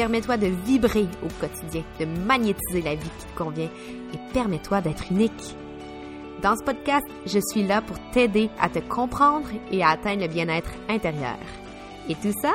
[0.00, 3.68] Permets-toi de vibrer au quotidien, de magnétiser la vie qui te convient
[4.14, 5.54] et permets-toi d'être unique.
[6.40, 10.28] Dans ce podcast, je suis là pour t'aider à te comprendre et à atteindre le
[10.28, 11.36] bien-être intérieur.
[12.08, 12.54] Et tout ça,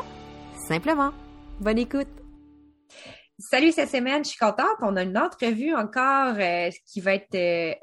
[0.68, 1.12] simplement.
[1.60, 2.08] Bonne écoute!
[3.38, 4.78] Salut cette semaine, je suis contente.
[4.82, 7.76] On a une entrevue encore euh, qui va être euh,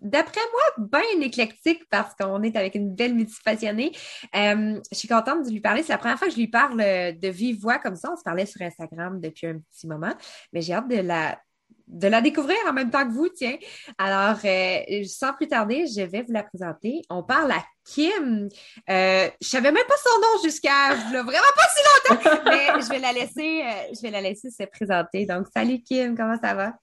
[0.00, 3.92] d'après moi, bien éclectique parce qu'on est avec une belle multipassionnée.
[4.34, 5.82] Euh, je suis contente de lui parler.
[5.82, 8.10] C'est la première fois que je lui parle euh, de vive voix comme ça.
[8.12, 10.14] On se parlait sur Instagram depuis un petit moment,
[10.52, 11.38] mais j'ai hâte de la
[11.86, 13.56] de la découvrir en même temps que vous, tiens.
[13.98, 17.02] Alors, euh, sans plus tarder, je vais vous la présenter.
[17.10, 18.48] On parle à Kim.
[18.88, 22.98] Euh, je savais même pas son nom jusqu'à vraiment pas si longtemps, mais je vais
[23.00, 25.26] la laisser, je vais la laisser se présenter.
[25.26, 26.74] Donc, salut Kim, comment ça va?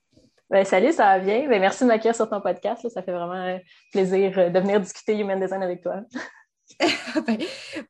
[0.50, 1.48] Ben, salut, ça va bien?
[1.48, 2.88] Ben, merci de m'accueillir sur ton podcast.
[2.90, 3.60] Ça fait vraiment
[3.92, 6.02] plaisir de venir discuter Human Design avec toi.
[7.28, 7.38] ben,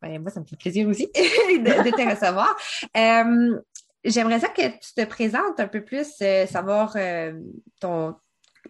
[0.01, 2.55] ben, moi, ça me fait plaisir aussi de, te recevoir.
[2.95, 3.59] Euh,
[4.03, 7.33] J'aimerais ça que tu te présentes un peu plus, euh, savoir euh,
[7.79, 8.15] ton.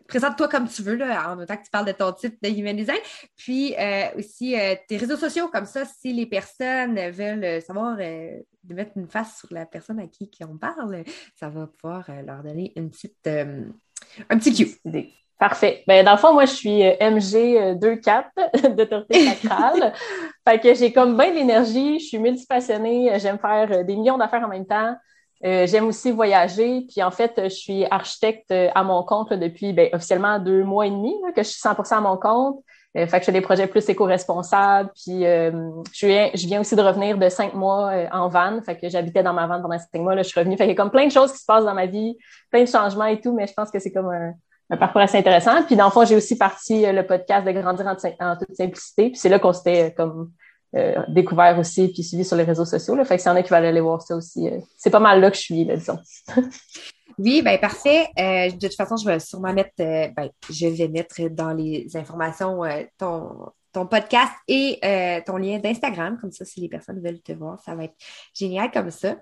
[0.07, 2.49] Présente-toi comme tu veux, là, en même temps que tu parles de ton type de
[2.49, 2.99] Human Design.
[3.35, 4.55] Puis euh, aussi
[4.87, 9.47] tes réseaux sociaux, comme ça, si les personnes veulent savoir de mettre une face sur
[9.51, 11.03] la personne à qui, qui on parle,
[11.35, 15.07] ça va pouvoir leur donner une petite, un petit cue.
[15.39, 15.83] Parfait.
[15.85, 19.93] Ben, dans le fond, moi, je suis MG24 d'autorité sacrale.
[20.47, 24.43] fait que j'ai comme bien de l'énergie, je suis multipassionnée, j'aime faire des millions d'affaires
[24.43, 24.95] en même temps.
[25.45, 26.81] Euh, j'aime aussi voyager.
[26.89, 30.88] Puis en fait, je suis architecte euh, à mon compte depuis ben, officiellement deux mois
[30.88, 32.63] et demi que je suis 100% à mon compte.
[32.97, 34.89] Euh, fait que je fais des projets plus éco-responsables.
[34.95, 38.59] Puis je, viens, je viens aussi de revenir de cinq mois en van.
[38.61, 40.15] Fait que j'habitais dans ma van pendant cinq mois.
[40.15, 40.58] Là, je suis revenue.
[40.58, 42.17] Fait qu'il y a comme plein de choses qui se passent dans ma vie,
[42.49, 43.33] plein de changements et tout.
[43.33, 44.33] Mais je pense que c'est comme un,
[44.71, 45.61] un parcours assez intéressant.
[45.64, 49.09] Puis dans le fond, j'ai aussi parti le podcast de Grandir en, en toute simplicité.
[49.09, 50.31] Puis c'est là qu'on s'était comme
[50.77, 52.95] euh, découvert aussi puis suivi sur les réseaux sociaux.
[52.95, 53.04] Là.
[53.04, 54.99] Fait que s'il y en a qui veulent aller voir ça aussi, euh, c'est pas
[54.99, 55.98] mal là que je suis, là, disons.
[57.17, 58.08] oui, ben parfait.
[58.20, 62.61] Euh, de toute façon, je vais sûrement mettre, ben, je vais mettre dans les informations
[62.99, 64.80] ton, ton podcast et
[65.26, 66.20] ton lien d'Instagram.
[66.21, 67.95] Comme ça, si les personnes veulent te voir, ça va être
[68.33, 69.16] génial comme ça.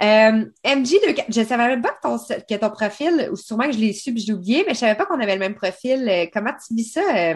[0.00, 0.94] MJ,
[1.28, 4.12] je savais même pas que ton, que ton profil, ou sûrement que je l'ai su
[4.12, 6.28] puis je l'ai oublié, mais je savais pas qu'on avait le même profil.
[6.34, 7.34] comment tu vis ça?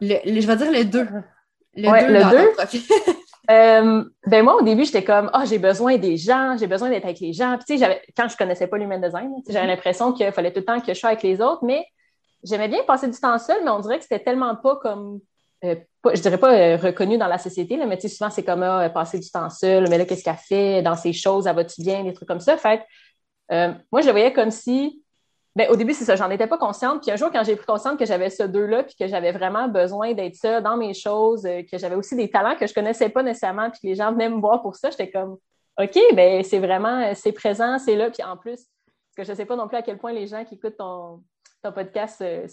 [0.00, 1.08] Le, je vais dire le 2.
[1.76, 2.20] Le ouais, le
[3.50, 6.90] euh, ben moi, au début, j'étais comme, ah, oh, j'ai besoin des gens, j'ai besoin
[6.90, 7.56] d'être avec les gens.
[7.56, 9.68] Puis, tu sais, quand je connaissais pas l'human design, j'avais mm-hmm.
[9.68, 11.86] l'impression qu'il fallait tout le temps que je sois avec les autres, mais
[12.42, 15.20] j'aimais bien passer du temps seul, mais on dirait que c'était tellement pas comme,
[15.64, 15.76] euh,
[16.12, 18.62] je dirais pas euh, reconnu dans la société, là, mais tu sais, souvent, c'est comme,
[18.62, 20.82] ah, passer du temps seul, mais là, qu'est-ce qu'elle fait?
[20.82, 22.56] Dans ses choses, elle va-tu bien, des trucs comme ça.
[22.56, 22.82] Fait
[23.50, 25.02] moi, je le voyais comme si
[25.56, 27.02] ben, au début, c'est ça, j'en étais pas consciente.
[27.02, 29.66] Puis un jour, quand j'ai pris conscience que j'avais ce deux-là, puis que j'avais vraiment
[29.68, 33.08] besoin d'être ça dans mes choses, euh, que j'avais aussi des talents que je connaissais
[33.08, 35.38] pas nécessairement, puis que les gens venaient me voir pour ça, j'étais comme,
[35.78, 38.10] OK, ben c'est vraiment, euh, c'est présent, c'est là.
[38.10, 38.60] Puis en plus,
[39.16, 41.22] parce que je sais pas non plus à quel point les gens qui écoutent ton,
[41.62, 42.46] ton podcast euh,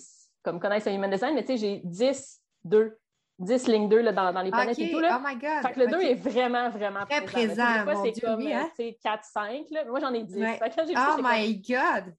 [0.43, 2.97] comme connaissent le Human Design, mais tu sais, j'ai 10, 2,
[3.39, 4.99] 10 lignes 2 là, dans, dans les planètes et tout.
[4.99, 5.21] Là.
[5.21, 5.61] Oh my God.
[5.61, 7.83] Fait que le 2 est vraiment, vraiment Très présent.
[7.85, 8.69] présent c'est comme oui, hein?
[9.03, 9.65] 4, 5.
[9.69, 9.85] Là.
[9.85, 10.35] Moi, j'en ai 10.
[10.35, 10.59] Ouais.
[10.95, 12.15] oh my God.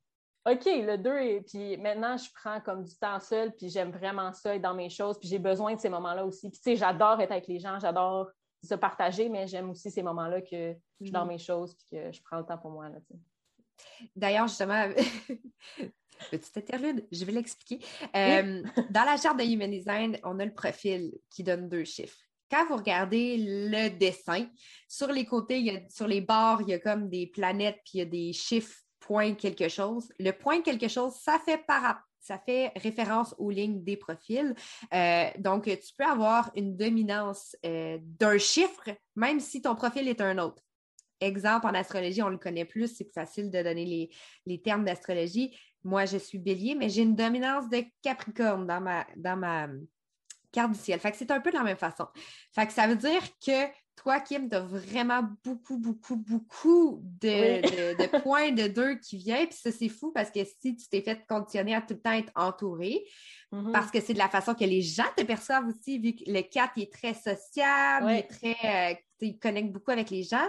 [0.47, 4.33] OK, le 2, et puis maintenant, je prends comme du temps seul, puis j'aime vraiment
[4.33, 6.49] ça, être dans mes choses, puis j'ai besoin de ces moments-là aussi.
[6.49, 8.31] Puis tu sais, j'adore être avec les gens, j'adore
[8.65, 11.29] se partager, mais j'aime aussi ces moments-là que je suis dans mm-hmm.
[11.29, 12.87] mes choses, puis que je prends le temps pour moi.
[14.17, 14.89] D'ailleurs, justement,
[16.31, 17.85] petite interlude, je vais l'expliquer.
[18.17, 22.19] Euh, dans la charte de Human Design, on a le profil qui donne deux chiffres
[22.51, 24.47] quand vous regardez le dessin,
[24.89, 27.81] sur les côtés, il y a, sur les bords, il y a comme des planètes,
[27.85, 28.77] puis il y a des chiffres
[29.09, 30.13] point quelque chose.
[30.19, 31.65] Le point quelque chose, ça fait
[32.21, 34.55] ça fait référence aux lignes des profils.
[34.93, 40.21] Euh, donc, tu peux avoir une dominance euh, d'un chiffre, même si ton profil est
[40.21, 40.63] un autre.
[41.21, 44.11] Exemple, en astrologie, on le connaît plus, c'est plus facile de donner les,
[44.45, 45.57] les termes d'astrologie.
[45.85, 49.69] Moi, je suis bélier, mais j'ai une dominance de Capricorne dans ma, dans ma
[50.53, 51.01] carte du ciel.
[51.01, 52.07] Fait que c'est un peu de la même façon.
[52.55, 58.07] Fait que ça veut dire que toi, Kim, tu as vraiment beaucoup, beaucoup, beaucoup de,
[58.23, 59.49] points de deux qui viennent.
[59.49, 62.13] Puis ça, c'est fou parce que si tu t'es fait conditionner à tout le temps
[62.13, 63.05] être entouré,
[63.53, 63.73] mm-hmm.
[63.73, 66.43] parce que c'est de la façon que les gens te perçoivent aussi, vu que le
[66.43, 68.93] 4 est très sociable, il est très.
[68.93, 70.49] Euh, il connecte beaucoup avec les gens.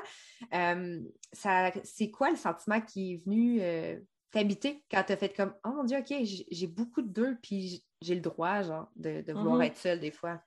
[0.54, 1.00] Euh,
[1.34, 4.00] c'est quoi le sentiment qui est venu euh,
[4.30, 6.14] t'habiter quand t'as fait comme Oh mon Dieu, OK,
[6.52, 9.66] j'ai beaucoup de deux, puis j'ai le droit, genre, de, de vouloir mm-hmm.
[9.66, 10.40] être seule des fois?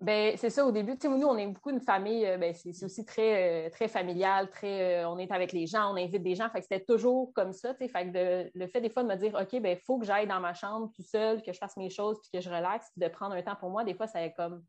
[0.00, 2.52] Ben, c'est ça, au début, tu sais, nous, on est beaucoup une famille, euh, ben,
[2.52, 6.22] c'est aussi très, euh, très familial, très, euh, on est avec les gens, on invite
[6.22, 8.90] des gens, fait que c'était toujours comme ça, tu sais, fait que le fait des
[8.90, 11.52] fois de me dire, OK, ben, faut que j'aille dans ma chambre tout seul, que
[11.52, 13.84] je fasse mes choses, puis que je relaxe, puis de prendre un temps pour moi,
[13.84, 14.64] des fois, ça est comme,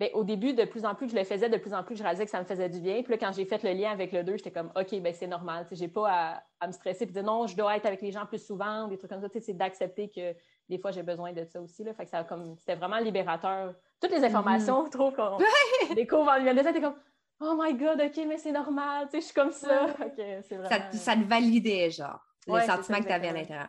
[0.00, 1.94] ben, au début, de plus en plus que je le faisais, de plus en plus,
[1.96, 3.02] je réalisais que ça me faisait du bien.
[3.02, 5.28] Puis là, quand j'ai fait le lien avec le 2, j'étais comme, OK, ben, c'est
[5.28, 5.66] normal.
[5.70, 8.44] J'ai pas à, me stresser et dire non, je dois être avec les gens plus
[8.44, 9.28] souvent, des trucs comme ça.
[9.40, 10.34] C'est d'accepter que
[10.68, 11.84] des fois, j'ai besoin de ça aussi.
[11.84, 11.94] Là.
[11.94, 13.74] Fait que ça comme, c'était vraiment libérateur.
[14.00, 14.90] Toutes les informations, mm-hmm.
[14.90, 15.38] trop qu'on
[15.94, 16.96] découvre en lui t'es comme,
[17.40, 19.08] oh my God, OK, mais c'est normal.
[19.12, 19.86] Je suis comme ça.
[19.86, 20.68] vraiment...
[20.68, 23.68] ça, ça, te validait, genre, le sentiment que tu avais à l'intérieur.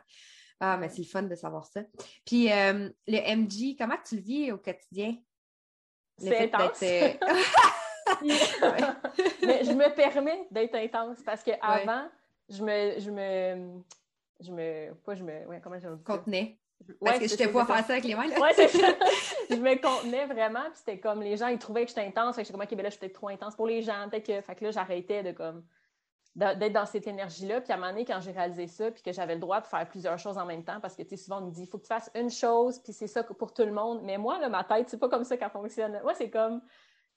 [0.59, 1.81] Ah, mais c'est le fun de savoir ça.
[2.25, 5.15] Puis, euh, le MG, comment tu le vis au quotidien?
[6.17, 6.81] C'est intense.
[6.81, 7.13] Euh,
[8.21, 12.07] mais je me permets d'être intense parce qu'avant,
[12.47, 13.83] je me, je me,
[14.39, 16.57] je me, pas je me, ouais, comment je me Contenais.
[17.03, 18.29] Parce que je n'étais pas faire ça avec les mains.
[18.29, 18.87] Ouais, c'est ça.
[19.49, 22.41] je me contenais vraiment, puis c'était comme les gens, ils trouvaient que j'étais intense, fait
[22.41, 24.25] que j'étais comme, OK, ben là, je suis peut-être trop intense pour les gens, peut-être
[24.25, 25.63] que, fait que là, j'arrêtais de comme,
[26.35, 27.61] d'être dans cette énergie-là.
[27.61, 29.67] Puis à un moment donné, quand j'ai réalisé ça, puis que j'avais le droit de
[29.67, 31.67] faire plusieurs choses en même temps, parce que, tu sais, souvent, on me dit, il
[31.67, 34.01] faut que tu fasses une chose, puis c'est ça pour tout le monde.
[34.03, 35.99] Mais moi, là, ma tête, c'est pas comme ça qu'elle fonctionne.
[36.03, 36.67] Moi, c'est comme, tu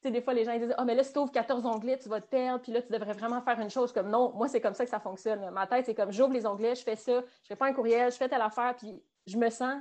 [0.02, 1.66] sais, des fois, les gens ils disent, ah, oh, mais là, si tu ouvres 14
[1.66, 3.92] onglets, tu vas te perdre, puis là, tu devrais vraiment faire une chose.
[3.92, 5.50] Comme, non, moi, c'est comme ça que ça fonctionne.
[5.50, 8.12] Ma tête, c'est comme, j'ouvre les onglets, je fais ça, je fais pas un courriel,
[8.12, 9.80] je fais telle affaire, puis je me sens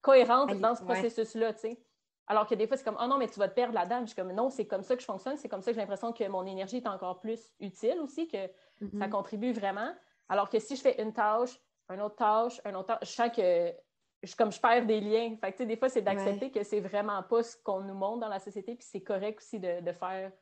[0.00, 1.80] cohérente dans ce processus-là, tu sais.
[2.26, 4.00] Alors que des fois, c'est comme, oh non, mais tu vas te perdre là-dedans.
[4.00, 5.36] Je suis comme, non, c'est comme ça que je fonctionne.
[5.36, 8.46] C'est comme ça que j'ai l'impression que mon énergie est encore plus utile aussi, que
[8.80, 8.98] mm-hmm.
[8.98, 9.94] ça contribue vraiment.
[10.28, 11.60] Alors que si je fais une tâche,
[11.90, 13.74] une autre tâche, une autre tâche, je sens que
[14.22, 15.36] je, comme je perds des liens.
[15.36, 18.28] Fait que, des fois, c'est d'accepter que c'est vraiment pas ce qu'on nous montre dans
[18.28, 20.32] la société, puis c'est correct aussi de, de, faire.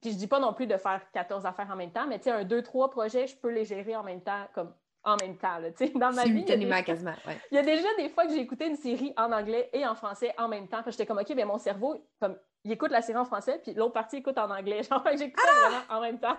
[0.00, 2.24] Puis je dis pas non plus de faire 14 affaires en même temps, mais tu
[2.24, 4.74] sais, un, deux, trois projets, je peux les gérer en même temps, comme
[5.04, 5.58] en même temps.
[5.58, 7.14] Là, dans ma vie, il y, a quasiment,
[7.50, 9.94] il y a déjà des fois que j'ai écouté une série en anglais et en
[9.94, 10.82] français en même temps.
[10.86, 13.92] J'étais comme, OK, mais mon cerveau, comme, il écoute la série en français, puis l'autre
[13.92, 14.82] partie écoute en anglais.
[14.90, 15.68] Genre, j'écoute ah!
[15.68, 16.36] vraiment en même temps.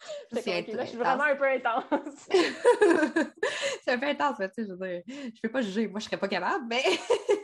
[0.32, 2.28] Là, je suis vraiment un peu intense.
[3.82, 5.88] c'est un peu intense, tu sais, je veux dire, je peux pas juger.
[5.88, 6.82] Moi, je serais pas capable, mais.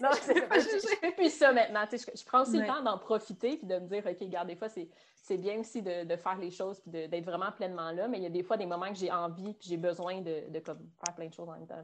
[0.01, 0.79] non, c'est pas juger.
[0.83, 1.87] Je fais plus ça maintenant.
[1.89, 4.49] Tu sais, je, prends aussi le temps d'en profiter puis de me dire, OK, regarde,
[4.49, 8.07] des fois, c'est bien aussi de, de, faire les choses puis d'être vraiment pleinement là,
[8.09, 10.51] mais il y a des fois des moments que j'ai envie puis j'ai besoin de,
[10.51, 11.83] de comme, faire plein de choses en même temps.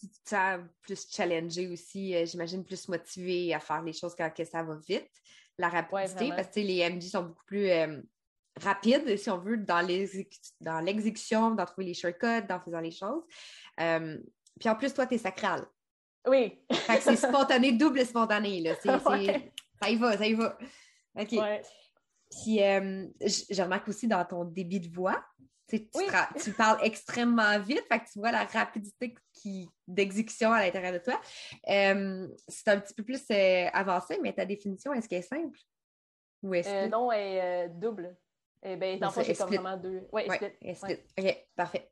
[0.00, 0.58] Tu sais.
[0.80, 4.76] plus challengé aussi, euh, j'imagine, plus motivé à faire les choses quand que ça va
[4.88, 5.10] vite.
[5.58, 7.68] La rapidité, parce que les MD sont beaucoup plus.
[7.68, 8.00] Euh,
[8.60, 13.22] rapide, si on veut, dans l'exécution, dans, trouver les shortcuts, dans faisant les choses.
[13.80, 14.18] Euh,
[14.58, 15.66] puis en plus, toi, tu es sacral.
[16.26, 16.60] Oui.
[16.70, 18.74] fait que c'est spontané, double spontané, là.
[18.76, 18.96] Ça
[19.88, 20.58] y va, ça y va.
[21.18, 21.34] OK.
[22.30, 25.22] Puis, euh, je remarque aussi dans ton débit de voix,
[25.68, 25.88] tu,
[26.42, 30.98] tu, parles extrêmement vite, fait que tu vois la rapidité qui, d'exécution à l'intérieur de
[30.98, 31.20] toi.
[31.68, 33.22] Euh, c'est un petit peu plus
[33.72, 35.58] avancé, mais ta définition, est-ce qu'elle est simple?
[36.42, 38.16] Ou est-ce non, elle est double.
[38.64, 40.06] Eh bien, dans le j'ai comme vraiment deux.
[40.12, 40.74] Oui, ouais, split.
[40.76, 40.98] split.
[41.18, 41.90] OK, parfait.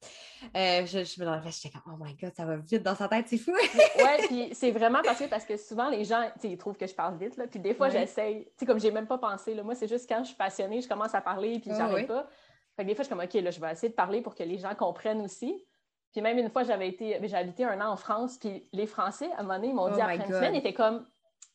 [0.56, 3.08] Euh, je, je me demandais, j'étais comme, oh my God, ça va vite dans sa
[3.08, 3.52] tête, c'est fou.
[3.98, 6.94] oui, puis c'est vraiment parce que, parce que souvent, les gens, ils trouvent que je
[6.94, 7.48] parle vite, là.
[7.48, 9.64] Puis des fois, j'essaye, tu sais, comme j'ai même pas pensé, là.
[9.64, 12.28] Moi, c'est juste quand je suis passionnée, je commence à parler, puis j'arrive pas.
[12.76, 14.36] Fait que des fois, je suis comme, OK, là, je vais essayer de parler pour
[14.36, 15.66] que les gens comprennent aussi.
[16.12, 19.28] Puis même une fois, j'avais été, j'ai habité un an en France, puis les Français,
[19.32, 21.04] à un moment donné, ils m'ont oh dit après une semaine, ils étaient comme,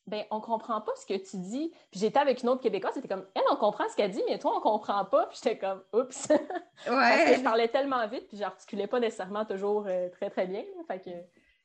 [0.07, 1.71] ben on comprend pas ce que tu dis.
[1.91, 4.39] Puis j'étais avec une autre Québécoise, c'était comme elle on comprend ce qu'elle dit, mais
[4.39, 5.27] toi on comprend pas.
[5.27, 6.29] Puis j'étais comme oups.
[6.29, 6.37] Ouais.
[6.85, 10.63] Parce que je parlais tellement vite, puis j'articulais pas nécessairement toujours euh, très très bien.
[10.87, 11.11] Fait que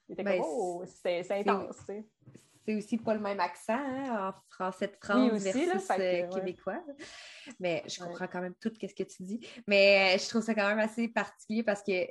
[0.08, 1.76] c'était comme ben, oh c'est intense.
[2.66, 6.82] C'est aussi pas le même accent hein, en français de France versus euh, québécois.
[7.58, 9.40] Mais je comprends quand même tout ce que tu dis.
[9.66, 12.06] Mais euh, je trouve ça quand même assez particulier parce que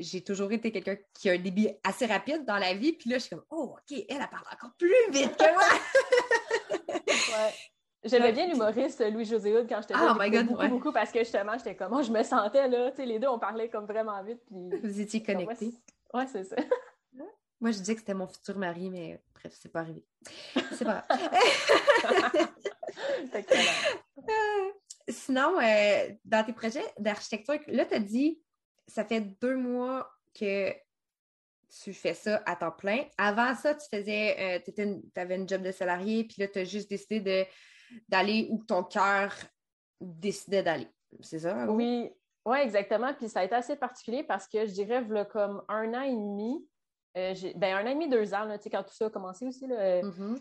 [0.00, 2.92] j'ai toujours été quelqu'un qui a un débit assez rapide dans la vie.
[2.92, 5.62] Puis là, je suis comme, oh, OK, elle, elle parle encore plus vite que moi.
[7.06, 7.54] ouais.
[8.02, 10.14] J'aimais bien l'humoriste Louis-José Hood quand j'étais là.
[10.14, 12.90] Oh my God, beaucoup, beaucoup, parce que justement, j'étais comme, oh, je me sentais là.
[12.90, 14.40] Tu sais, les deux, on parlait comme vraiment vite.
[14.46, 14.70] Puis...
[14.82, 15.74] Vous étiez connectés.
[16.14, 16.56] Ouais, c'est ça.
[17.60, 20.02] Moi, je disais que c'était mon futur mari, mais bref, c'est pas arrivé.
[20.72, 21.04] C'est pas
[25.08, 28.40] Sinon, euh, dans tes projets d'architecture, là, tu as dit
[28.90, 30.72] ça fait deux mois que
[31.82, 33.04] tu fais ça à temps plein.
[33.16, 36.64] Avant ça, tu faisais, euh, tu avais une job de salarié, puis là, tu as
[36.64, 37.46] juste décidé
[38.08, 39.32] d'aller où ton cœur
[40.00, 40.88] décidait d'aller.
[41.20, 41.70] C'est ça?
[41.70, 42.10] Oui,
[42.44, 43.12] ouais, exactement.
[43.14, 46.66] Puis ça a été assez particulier parce que je dirais, comme un an et demi,
[47.16, 49.66] euh, ben, un an et demi, deux ans, là, quand tout ça a commencé aussi,
[49.66, 50.36] là, euh,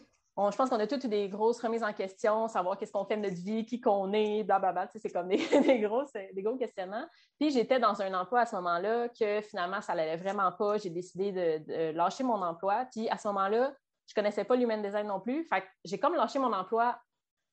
[0.52, 3.24] je pense qu'on a toutes des grosses remises en question, savoir qu'est-ce qu'on fait de
[3.24, 4.88] notre vie, qui qu'on est, blablabla.
[4.88, 7.06] Tu sais, c'est comme des, des, gros, des gros questionnements.
[7.40, 10.78] Puis j'étais dans un emploi à ce moment-là que finalement, ça n'allait vraiment pas.
[10.78, 12.86] J'ai décidé de, lâcher mon emploi.
[12.92, 13.74] Puis à ce moment-là,
[14.08, 15.44] je connaissais pas l'human design non plus.
[15.46, 17.00] Fait j'ai comme lâché mon emploi.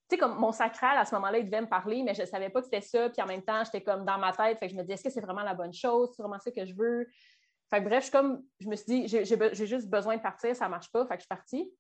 [0.09, 2.51] Tu sais, comme mon sacral, à ce moment-là, il devait me parler, mais je savais
[2.51, 3.11] pas que c'était ça.
[3.11, 4.59] Puis en même temps, j'étais comme dans ma tête.
[4.59, 6.13] Fait que je me disais, est-ce que c'est vraiment la bonne chose?
[6.15, 7.07] C'est vraiment ça que je veux?
[7.69, 10.69] Fait que bref, je, comme, je me suis dit, j'ai juste besoin de partir, ça
[10.69, 11.05] marche pas.
[11.07, 11.73] Fait que je suis partie.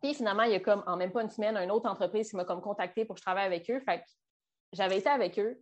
[0.00, 2.36] Puis finalement, il y a comme en même pas une semaine, une autre entreprise qui
[2.36, 3.80] m'a comme contacté pour que je travaille avec eux.
[3.80, 4.04] Fait que
[4.72, 5.60] j'avais été avec eux.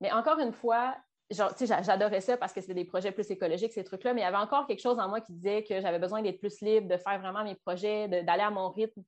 [0.00, 0.96] Mais encore une fois,
[1.30, 4.36] j'adorais ça parce que c'était des projets plus écologiques, ces trucs-là, mais il y avait
[4.36, 7.18] encore quelque chose en moi qui disait que j'avais besoin d'être plus libre, de faire
[7.20, 9.02] vraiment mes projets, d'aller à mon rythme.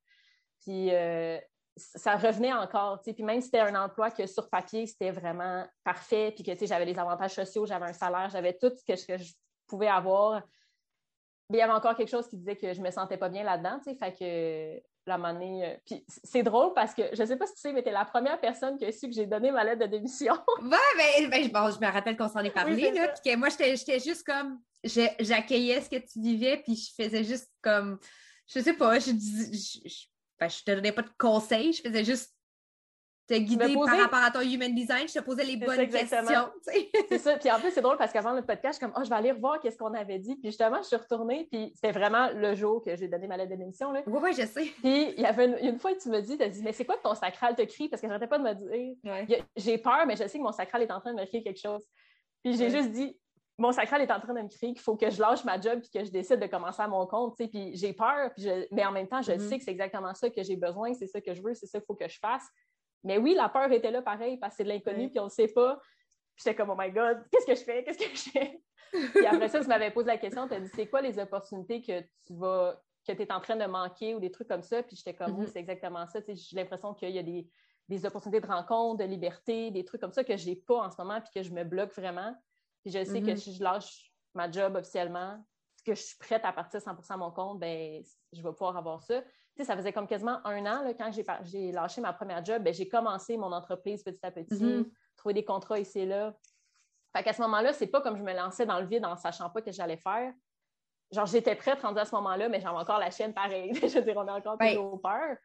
[0.63, 1.39] Puis euh,
[1.77, 3.01] ça revenait encore.
[3.03, 6.85] Puis même si c'était un emploi que sur papier, c'était vraiment parfait, puis que j'avais
[6.85, 9.33] les avantages sociaux, j'avais un salaire, j'avais tout ce que, je
[9.67, 10.43] pouvais avoir
[11.51, 13.79] il y avait encore quelque chose qui disait que je me sentais pas bien là-dedans,
[13.85, 15.75] tu sais, fait que la monnaie.
[15.75, 18.05] Euh, puis c'est drôle parce que je sais pas si tu sais, mais t'es la
[18.05, 20.35] première personne qui a su que j'ai donné ma lettre de démission.
[20.63, 23.49] ouais, ben, ben bon, je me rappelle qu'on s'en est parlé, là, puis que moi,
[23.51, 27.99] j'étais juste comme, j'accueillais ce que tu vivais, puis je faisais juste comme,
[28.47, 30.07] je sais pas, je, je, je,
[30.39, 32.35] ben, je te donnais pas de conseils, je faisais juste
[33.27, 36.51] te guider par rapport à ton human design, je te posais les bonnes questions.
[37.09, 37.37] c'est ça.
[37.39, 39.17] Puis en plus, c'est drôle parce qu'avant le podcast, je suis comme, oh, je vais
[39.17, 40.35] aller revoir qu'est-ce qu'on avait dit.
[40.37, 43.53] Puis justement, je suis retournée, puis c'était vraiment le jour que j'ai donné ma lettre
[43.53, 43.93] de démission.
[43.93, 44.03] Là.
[44.07, 44.65] Oui, oui, je sais.
[44.65, 46.97] Puis il y avait une, fois, tu me dis, tu as dit, mais c'est quoi
[46.97, 47.89] que ton sacral te crie?
[47.89, 50.83] Parce que j'arrêtais pas de me dire, j'ai peur, mais je sais que mon sacral
[50.83, 51.83] est en train de me crier quelque chose.
[52.43, 53.19] Puis j'ai juste dit,
[53.57, 55.81] mon sacral est en train de me crier qu'il faut que je lâche ma job
[55.81, 58.47] puis que je décide de commencer à mon compte, tu sais, puis j'ai peur, puis
[58.73, 59.49] mais en même temps, je mm-hmm.
[59.49, 61.79] sais que c'est exactement ça que j'ai besoin, c'est ça que je veux, c'est ça
[61.79, 62.45] qu'il faut que je fasse.
[63.05, 65.29] Mais oui, la peur était là pareil parce que c'est de l'inconnu, puis on ne
[65.31, 65.77] sait pas.
[66.35, 67.85] Puis j'étais comme, oh my God, qu'est-ce que je fais?
[67.85, 68.61] Qu'est-ce que je fais?
[69.15, 71.83] puis après ça, tu m'avais posé la question, tu as dit, c'est quoi les opportunités
[71.83, 74.83] que tu vas, que tu es en train de manquer ou des trucs comme ça?
[74.83, 75.51] Puis j'étais comme, oui, mm-hmm.
[75.53, 76.21] c'est exactement ça.
[76.27, 77.49] J'ai l'impression qu'il y a des,
[77.89, 80.91] des, opportunités de rencontre, de liberté, des trucs comme ça que je n'ai pas en
[80.91, 82.35] ce moment, puis que je me bloque vraiment.
[82.83, 83.37] Puis je sais que mm-hmm.
[83.37, 85.45] si je lâche ma job officiellement,
[85.85, 89.03] que je suis prête à partir 100% à mon compte, ben, je vais pouvoir avoir
[89.03, 89.23] ça.
[89.57, 91.11] Sais, ça faisait comme quasiment un an, là, quand
[91.45, 94.91] j'ai lâché ma première job, ben, j'ai commencé mon entreprise petit à petit, mm-hmm.
[95.17, 96.35] trouver des contrats ici et là.
[97.17, 99.49] Fait qu'à ce moment-là, c'est pas comme je me lançais dans le vide en sachant
[99.51, 100.33] pas que j'allais faire.
[101.13, 103.73] Genre, j'étais prête rendue à ce moment-là, mais j'avais encore la chaîne pareille.
[103.75, 105.37] je veux dire, on a encore toujours peur.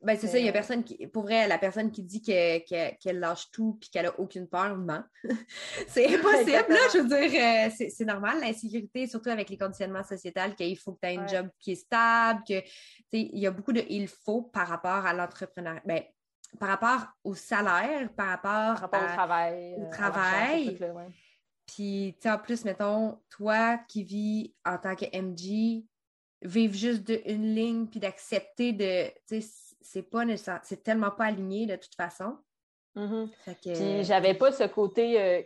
[0.00, 3.18] Ben, c'est ça, il y a personne qui, pour vrai, la personne qui dit qu'elle
[3.18, 5.04] lâche tout puis qu'elle a aucune peur ment.
[5.88, 10.54] c'est impossible, là, je veux dire, euh, c'est normal, l'insécurité, surtout avec les conditionnements sociétals,
[10.54, 12.62] qu'il faut que tu aies un job qui est stable, que,
[13.12, 15.82] il y a beaucoup de il faut par rapport à l'entrepreneuriat.
[15.84, 16.02] Ben,
[16.58, 19.74] par rapport au salaire, par rapport, au travail.
[19.76, 20.78] Au euh, travail.
[21.66, 25.84] Puis, en plus, mettons, toi qui vis en tant que MG,
[26.42, 29.10] vivre juste d'une ligne puis d'accepter de,
[29.86, 30.24] c'est pas
[30.62, 32.36] c'est tellement pas aligné de toute façon.
[32.96, 33.28] Mm-hmm.
[33.62, 35.20] Puis j'avais pas ce côté.
[35.20, 35.42] Euh,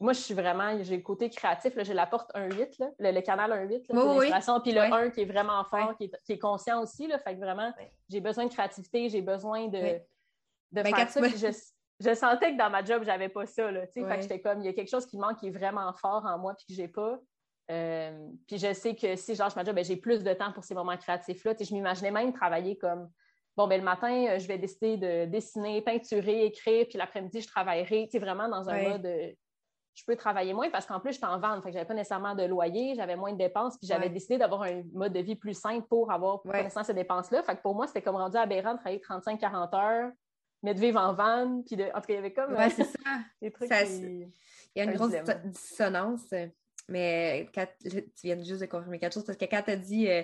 [0.00, 0.82] moi, je suis vraiment.
[0.82, 1.72] J'ai le côté créatif.
[1.76, 6.10] J'ai la porte 1-8, le, canal 1-8, puis le 1 qui est vraiment fort, qui,
[6.28, 7.06] est, conscient aussi.
[7.06, 7.72] Là, fait que vraiment,
[8.08, 9.78] j'ai besoin de créativité, j'ai besoin de,
[10.72, 11.20] de ben, faire ça.
[12.00, 13.70] je, sentais que dans ma job, j'avais pas ça.
[13.70, 15.92] Là, Fait que j'étais comme, il y a quelque chose qui manque qui est vraiment
[15.94, 17.18] fort en moi, puis que j'ai pas.
[17.70, 20.52] Euh, puis je sais que si je lâche ma job, ben, j'ai plus de temps
[20.52, 21.54] pour ces moments créatifs-là.
[21.58, 23.10] Je m'imaginais même travailler comme
[23.56, 27.46] bon, ben, le matin, euh, je vais décider de dessiner, peinturer, écrire, puis l'après-midi, je
[27.46, 29.32] travaillerai, tu sais, vraiment dans un mode, euh,
[29.94, 31.94] je peux travailler moins parce qu'en plus, je suis en vente, fait que j'avais pas
[31.94, 35.36] nécessairement de loyer, j'avais moins de dépenses, puis j'avais décidé d'avoir un mode de vie
[35.36, 36.52] plus simple pour avoir pour
[36.84, 37.42] ces dépenses-là.
[37.42, 40.10] Fait que pour moi, c'était comme rendu aberrant de travailler 35-40 heures,
[40.62, 41.84] mais de vivre en van, puis de...
[41.84, 42.54] En tout cas, il y avait comme...
[42.54, 42.98] Ouais, c'est ça.
[43.42, 44.30] des trucs Il
[44.76, 45.12] y a une grosse
[45.44, 46.32] dissonance,
[46.88, 50.08] mais tu viens juste de confirmer quelque chose, parce que quand tu as dit...
[50.08, 50.22] Euh,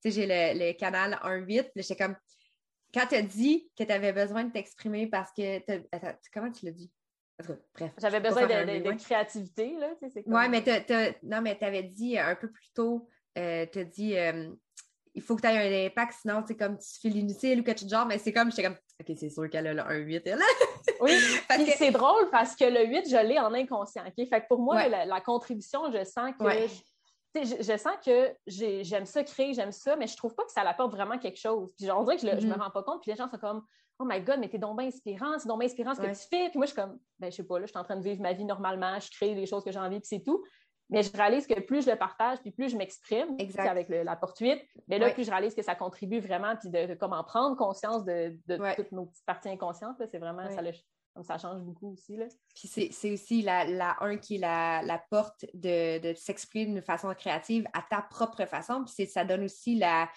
[0.00, 2.14] tu sais, j'ai le, canal 1-8, j'étais comme,
[2.92, 5.60] quand tu as dit que tu avais besoin de t'exprimer parce que.
[6.32, 6.90] comment tu l'as dit?
[7.74, 7.92] bref.
[7.98, 9.90] J'avais besoin de, créativité, là.
[10.26, 14.50] Oui, mais tu avais dit un peu plus tôt, euh, tu as dit euh,
[15.14, 17.80] il faut que tu aies un impact, sinon c'est comme tu fais l'inutile ou quelque
[17.80, 20.38] chose genre, mais c'est comme, j'étais comme, OK, c'est sûr qu'elle a le 1-8, elle.
[21.00, 21.16] oui,
[21.48, 24.04] que c'est drôle parce que le 8, je l'ai en inconscient?
[24.16, 26.82] Fait que pour moi, la, contribution, je sens que je,
[27.44, 31.18] sens que j'aime ça créer, j'aime ça, mais je trouve pas que ça apporte vraiment
[31.18, 31.72] quelque chose.
[31.76, 32.60] Puis on dirait que je, ne me mm-hmm.
[32.60, 33.62] rends pas compte, puis les gens sont comme
[34.00, 36.28] Oh my God, mais t'es donc bien inspirant, c'est donc bien inspirant ce que tu
[36.28, 36.50] fais.
[36.50, 38.02] Puis moi, je suis comme Ben, je sais pas, là, je suis en train de
[38.02, 40.44] vivre ma vie normalement, je crée les choses que j'ai envie, puis c'est tout.
[40.90, 44.18] Mais je réalise que plus je le partage, puis plus je m'exprime avec le, la
[44.40, 48.04] 8, mais là, plus je réalise que ça contribue vraiment, puis de, comment prendre conscience
[48.04, 48.38] de,
[48.74, 49.96] toutes nos petites parties inconscientes.
[50.10, 50.70] C'est vraiment, ça, le,
[51.22, 52.16] ça change beaucoup aussi.
[52.16, 52.26] Là.
[52.54, 56.82] Puis c'est aussi la, la 1 qui est la, la porte de, de s'exprimer d'une
[56.82, 58.84] façon créative à ta propre façon.
[58.84, 60.08] Puis ça donne aussi la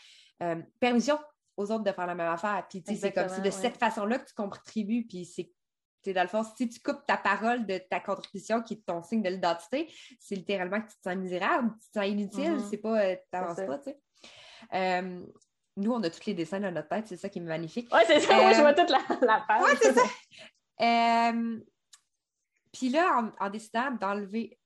[0.42, 1.20] euh, permission
[1.58, 2.66] aux autres de faire la même affaire.
[2.70, 5.06] Puis, c'est comme c'est de cette façon-là que tu contribues.
[5.08, 5.52] Puis, c'est
[6.14, 9.22] dans le fond, si tu coupes ta parole de ta contribution qui est ton signe
[9.22, 12.70] de l'identité, c'est littéralement que tu te sens misérable, tu te sens inutile, mm-hmm.
[12.70, 14.00] c'est pas, euh, t'avances pas, tu sais.
[14.74, 15.22] Euh,
[15.78, 17.88] nous, on a tous les dessins dans notre tête, c'est ça qui est magnifique.
[17.94, 19.62] Oui, c'est ça, moi, je vois toute la, la page.
[19.64, 20.04] Oui, c'est ça.
[22.72, 24.58] Puis là, en, décidant d'enlever,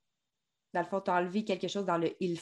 [0.73, 2.39] dans le fond, tu as enlevé quelque chose dans le il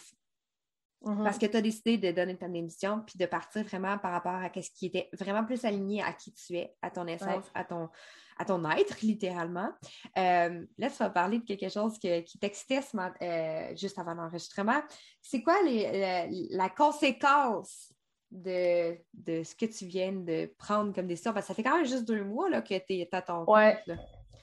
[1.04, 1.24] mm-hmm.
[1.24, 4.36] Parce que tu as décidé de donner ta démission puis de partir vraiment par rapport
[4.36, 7.64] à ce qui était vraiment plus aligné à qui tu es, à ton essence, à,
[7.64, 7.90] ton,
[8.38, 9.72] à ton être, littéralement.
[10.18, 12.82] Euh, là, tu vas parler de quelque chose qui t'excitait
[13.22, 14.82] euh, juste avant l'enregistrement.
[15.22, 17.93] C'est quoi la, conséquence
[18.34, 18.98] de,
[19.44, 21.34] ce que tu viens de prendre comme décision?
[21.34, 23.46] Parce que ça fait quand même juste deux mois là, que tu es à ton
[23.46, 23.80] ouais.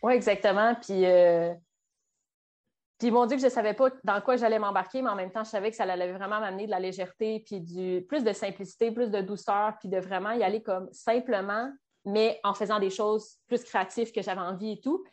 [0.02, 0.75] Oui, exactement.
[0.76, 1.52] Puis, euh,
[2.99, 5.16] puis ils m'ont dit que je ne savais pas dans quoi j'allais m'embarquer, mais en
[5.16, 8.25] même temps, je savais que ça allait vraiment m'amener de la légèreté, puis du plus
[8.25, 11.70] de simplicité, plus de douceur, puis de vraiment y aller comme simplement,
[12.04, 15.04] mais en faisant des choses plus créatives que j'avais envie et tout.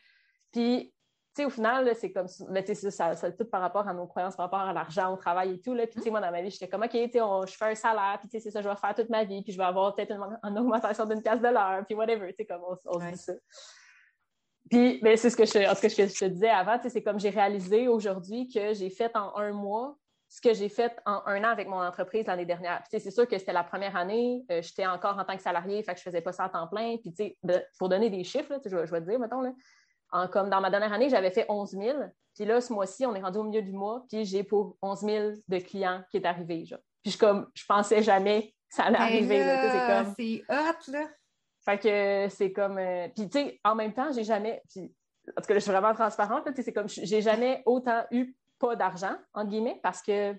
[0.52, 0.94] Puis,
[1.38, 4.06] sais, au final, c'est comme, mais tu sais, ça, ça, tout par rapport à nos
[4.06, 5.74] croyances, par rapport à l'argent, au travail et tout.
[5.74, 5.88] Là.
[5.88, 7.76] Puis, tu sais, moi, dans ma vie, j'étais comme, OK, tu sais, je fais un
[7.76, 9.64] salaire, puis tu sais, c'est ça, je vais faire toute ma vie, puis je vais
[9.64, 10.12] avoir peut-être
[10.44, 13.18] une, augmentation d'une pièce de l'heure, puis whatever, tu sais, comme on, on se dit
[13.18, 13.34] ça.
[14.70, 17.30] Puis, ben, c'est ce que je, ce que je te disais avant, c'est comme j'ai
[17.30, 19.98] réalisé aujourd'hui que j'ai fait en un mois
[20.30, 22.84] ce que j'ai fait en un an avec mon entreprise l'année dernière.
[22.90, 25.94] c'est sûr que c'était la première année, euh, j'étais encore en tant que salarié, fait
[25.94, 26.98] que je faisais pas ça à temps plein.
[26.98, 27.38] Puis,
[27.78, 29.54] pour donner des chiffres, je, je, vais te dire, mettons, là,
[30.12, 31.98] en, comme dans ma dernière année, j'avais fait 11 000.
[32.36, 35.00] Puis là, ce mois-ci, on est rendu au milieu du mois, puis j'ai pour 11
[35.00, 36.66] 000 de clients qui est arrivé.
[36.66, 36.80] Genre.
[37.04, 39.44] Puis je, comme, je pensais jamais que ça allait arriver.
[40.16, 41.08] C'est hot, là.
[41.66, 42.78] Fait que c'est comme.
[42.78, 44.62] Euh, puis, tu sais, en même temps, j'ai jamais.
[44.70, 44.94] Puis,
[45.36, 46.48] en tout cas, je suis vraiment transparente.
[46.56, 46.88] C'est comme.
[46.88, 50.36] J'ai jamais autant eu pas d'argent, entre guillemets, parce que.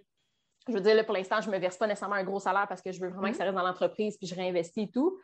[0.67, 2.83] Je veux dire, là, pour l'instant, je me verse pas nécessairement un gros salaire parce
[2.83, 5.19] que je veux vraiment que ça reste dans l'entreprise puis je réinvestis et tout.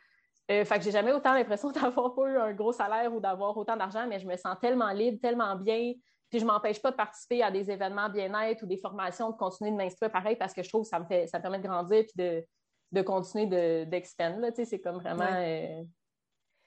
[0.51, 3.57] Euh, fait que j'ai jamais autant l'impression d'avoir pas eu un gros salaire ou d'avoir
[3.57, 5.95] autant d'argent, mais je me sens tellement libre, tellement bien.
[6.31, 9.71] Puis je m'empêche pas de participer à des événements bien-être ou des formations, de continuer
[9.71, 12.05] de m'instruire pareil parce que je trouve que ça me fait ça permet de grandir
[12.05, 12.45] puis de,
[12.93, 14.41] de continuer d'expand.
[14.55, 15.27] c'est comme vraiment.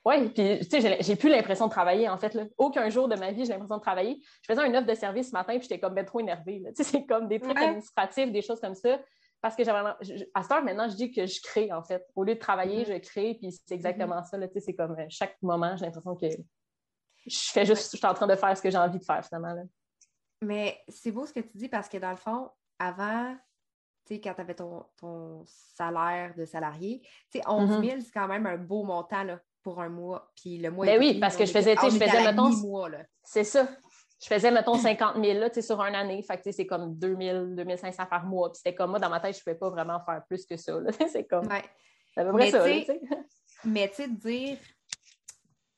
[0.08, 2.34] Oui, euh, puis tu sais, j'ai plus l'impression de travailler, en fait.
[2.34, 2.46] Là.
[2.58, 4.18] Aucun jour de ma vie, j'ai l'impression de travailler.
[4.42, 6.64] Je faisais une offre de service ce matin, puis j'étais comme ben trop énervée.
[6.68, 9.00] Tu sais, c'est comme des trucs administratifs, des choses comme ça.
[9.42, 9.90] Parce que j'avais.
[10.34, 12.06] À cette heure, maintenant, je dis que je crée, en fait.
[12.16, 12.94] Au lieu de travailler, mm-hmm.
[12.94, 14.30] je crée, puis c'est exactement mm-hmm.
[14.30, 14.38] ça.
[14.38, 16.28] Là, tu sais, c'est comme euh, chaque moment, j'ai l'impression que
[17.26, 19.24] je fais juste, je suis en train de faire ce que j'ai envie de faire,
[19.26, 19.54] finalement.
[19.54, 19.64] Là.
[20.42, 23.36] Mais c'est beau ce que tu dis parce que dans le fond, avant,
[24.10, 28.02] quand tu avais ton, salaire de salarié, tu sais, 11 000, mm-hmm.
[28.02, 30.32] c'est quand même un beau montant là, pour un mois.
[30.36, 32.52] Puis le mois Ben oui, parce que je faisais, tu sais, je faisais, mettons.
[33.24, 33.68] C'est ça.
[34.20, 36.22] Je faisais, mettons, 50 000 là, sur une année.
[36.24, 38.52] Fait que, c'est comme 2 000, 2 500 par mois.
[38.52, 40.58] Puis c'était comme moi, dans ma tête, je ne pouvais pas vraiment faire plus que
[40.58, 40.80] ça.
[41.12, 41.48] c'est comme.
[41.48, 41.64] Ouais.
[42.14, 42.66] C'est à peu près ça.
[43.64, 44.58] mais tu sais, dire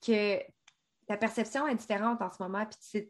[0.05, 0.39] que
[1.05, 3.09] ta perception est différente en ce moment, puis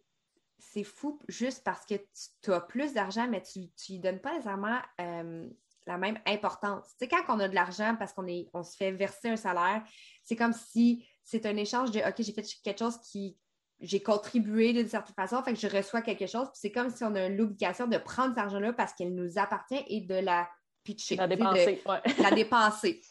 [0.57, 1.95] c'est fou juste parce que
[2.41, 5.47] tu as plus d'argent, mais tu ne lui donnes pas nécessairement euh,
[5.85, 6.87] la même importance.
[6.99, 9.83] Tu sais, quand on a de l'argent parce qu'on on se fait verser un salaire,
[10.23, 13.37] c'est comme si c'est un échange de OK, j'ai fait quelque chose qui
[13.81, 16.47] j'ai contribué d'une certaine façon, fait que je reçois quelque chose.
[16.47, 19.83] Puis c'est comme si on a l'obligation de prendre cet argent-là parce qu'elle nous appartient
[19.87, 20.49] et de la
[20.83, 21.15] pitcher.
[21.15, 21.81] La dépenser.
[22.19, 23.01] La dépenser.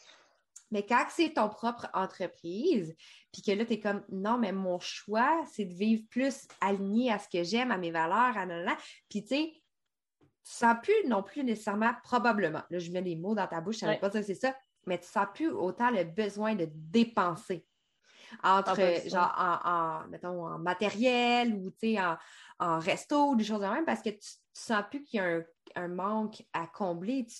[0.71, 2.95] Mais quand c'est ton propre entreprise,
[3.31, 7.11] puis que là, tu es comme, non, mais mon choix, c'est de vivre plus aligné
[7.11, 8.77] à ce que j'aime, à mes valeurs, à là,
[9.09, 9.53] Puis, tu sais,
[10.21, 13.79] tu sens plus non plus nécessairement, probablement, là, je mets les mots dans ta bouche,
[13.79, 14.55] je ne savais pas que c'est ça,
[14.85, 17.65] mais tu sens plus autant le besoin de dépenser
[18.43, 21.99] entre, ah, genre, en, mettons, en matériel ou, tu sais,
[22.59, 25.23] en, resto ou des choses de même, parce que tu, ne sens plus qu'il y
[25.23, 25.41] a
[25.75, 27.25] un, manque à combler.
[27.25, 27.35] Tu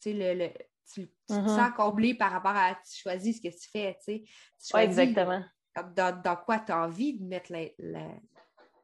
[0.00, 0.50] sais, le
[0.92, 1.48] tu, te mm-hmm.
[1.48, 4.24] sens comblé par rapport à tu choisis ce que tu fais, tu
[4.58, 4.82] sais.
[4.82, 5.42] exactement.
[5.94, 7.52] Dans, quoi tu as envie de mettre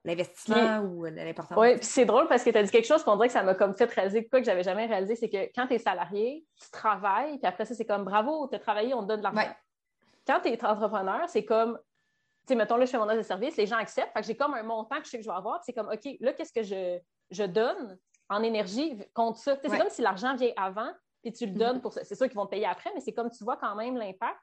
[0.04, 1.56] l'investissement ou l'importance.
[1.56, 3.42] Oui, puis c'est drôle parce que tu as dit quelque chose qu'on dirait que ça
[3.42, 6.44] m'a comme fait réaliser quoi que j'avais jamais réalisé, c'est que quand tu es salarié,
[6.60, 9.24] tu travailles, puis après ça, c'est comme bravo, tu as travaillé, on te donne de
[9.24, 9.54] l'argent.
[10.26, 11.78] Quand tu es entrepreneur, c'est comme,
[12.46, 14.26] tu sais, mettons, là, je fais mon offre de service, les gens acceptent, fait que
[14.26, 16.32] j'ai comme un montant que je sais que je vais avoir, c'est comme, OK, là,
[16.32, 16.98] qu'est-ce que je,
[17.30, 19.56] je donne en énergie contre ça?
[19.62, 20.90] C'est comme si l'argent vient avant,
[21.22, 22.04] puis tu le donnes pour ça.
[22.04, 24.38] C'est sûr qu'ils vont te payer après, mais c'est comme tu vois quand même l'impact.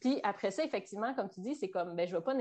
[0.00, 2.34] Puis après ça, effectivement, comme tu dis, c'est comme, ben, je veux pas.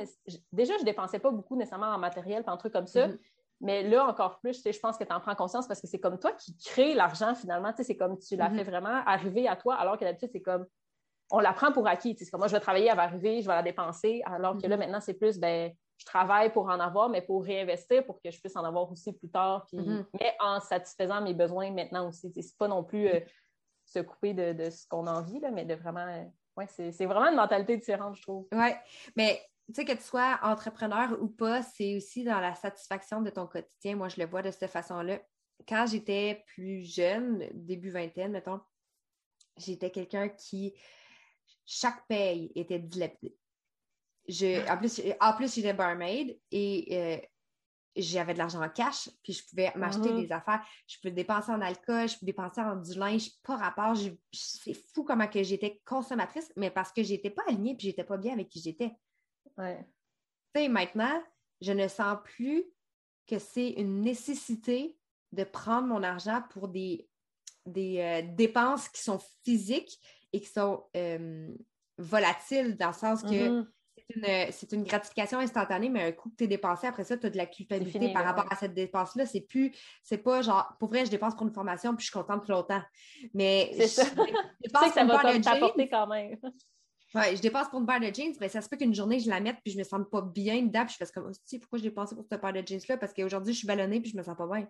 [0.52, 3.08] Déjà, je dépensais pas beaucoup nécessairement en matériel, en trucs comme ça.
[3.08, 3.20] Mm-hmm.
[3.62, 6.20] Mais là, encore plus, je pense que tu en prends conscience parce que c'est comme
[6.20, 7.72] toi qui crée l'argent finalement.
[7.78, 8.56] C'est comme tu l'as mm-hmm.
[8.56, 10.66] fait vraiment arriver à toi, alors que d'habitude, c'est comme
[11.34, 12.16] on la prend pour acquis.
[12.18, 14.22] C'est comme moi, je vais travailler, elle va arriver, je vais la dépenser.
[14.26, 14.80] Alors que là, mm-hmm.
[14.80, 18.40] maintenant, c'est plus, ben, je travaille pour en avoir, mais pour réinvestir, pour que je
[18.40, 19.66] puisse en avoir aussi plus tard.
[19.68, 19.80] Puis,
[20.20, 22.32] Mais en satisfaisant mes besoins maintenant aussi.
[22.34, 23.08] C'est pas non plus.
[23.08, 23.20] Euh,
[23.86, 26.06] se couper de, ce qu'on a envie, là, mais de vraiment
[26.58, 28.48] ouais, c'est vraiment une mentalité différente, je trouve.
[28.52, 28.70] Oui,
[29.16, 33.30] mais tu sais, que tu sois entrepreneur ou pas, c'est aussi dans la satisfaction de
[33.30, 33.96] ton quotidien.
[33.96, 35.20] Moi, je le vois de cette façon-là.
[35.68, 38.60] Quand j'étais plus jeune, début vingtaine, mettons,
[39.58, 40.74] j'étais quelqu'un qui,
[41.66, 43.36] chaque paye était dilapidée.
[44.28, 47.18] Je, en plus, en plus j'étais barmaid et euh,
[47.96, 50.22] j'avais de l'argent en cash, puis je pouvais m'acheter mm-hmm.
[50.22, 50.66] des affaires.
[50.88, 53.96] Je pouvais dépenser en alcool, je pouvais dépenser en du linge, pas rapport.
[54.32, 58.18] C'est fou comment que j'étais consommatrice, mais parce que j'étais pas alignée puis j'étais pas
[58.18, 58.92] bien avec qui j'étais.
[59.58, 59.86] Ouais.
[60.56, 61.22] Tu sais, maintenant,
[61.62, 62.64] je ne sens plus
[63.28, 64.98] que c'est une nécessité
[65.32, 67.10] de prendre mon argent pour des,
[67.66, 70.00] des euh, dépenses qui sont physiques
[70.34, 71.48] et qui sont euh,
[71.98, 73.68] volatiles dans le sens que mm-hmm
[74.52, 77.30] c'est une, gratification instantanée, mais un coup que tu es dépensé, après ça, tu as
[77.30, 79.26] de la culpabilité par rapport à cette dépense-là.
[79.26, 82.20] C'est plus, c'est pas genre, pour vrai, je dépense pour une formation puis je suis
[82.20, 82.82] contente plus longtemps.
[83.34, 84.04] Mais c'est ça.
[84.04, 86.38] Je, pense que ça va t'apporter quand même.
[87.16, 89.30] Ouais, je dépense pour une paire de jeans, mais ça se peut qu'une journée, je
[89.30, 91.78] la mette puis je me sens pas bien dedans, puis je fais comme, oh, pourquoi
[91.78, 92.98] j'ai dépensé pour cette paire de jeans-là?
[92.98, 94.68] Parce qu'aujourd'hui, je suis ballonnée puis je me sens pas bien.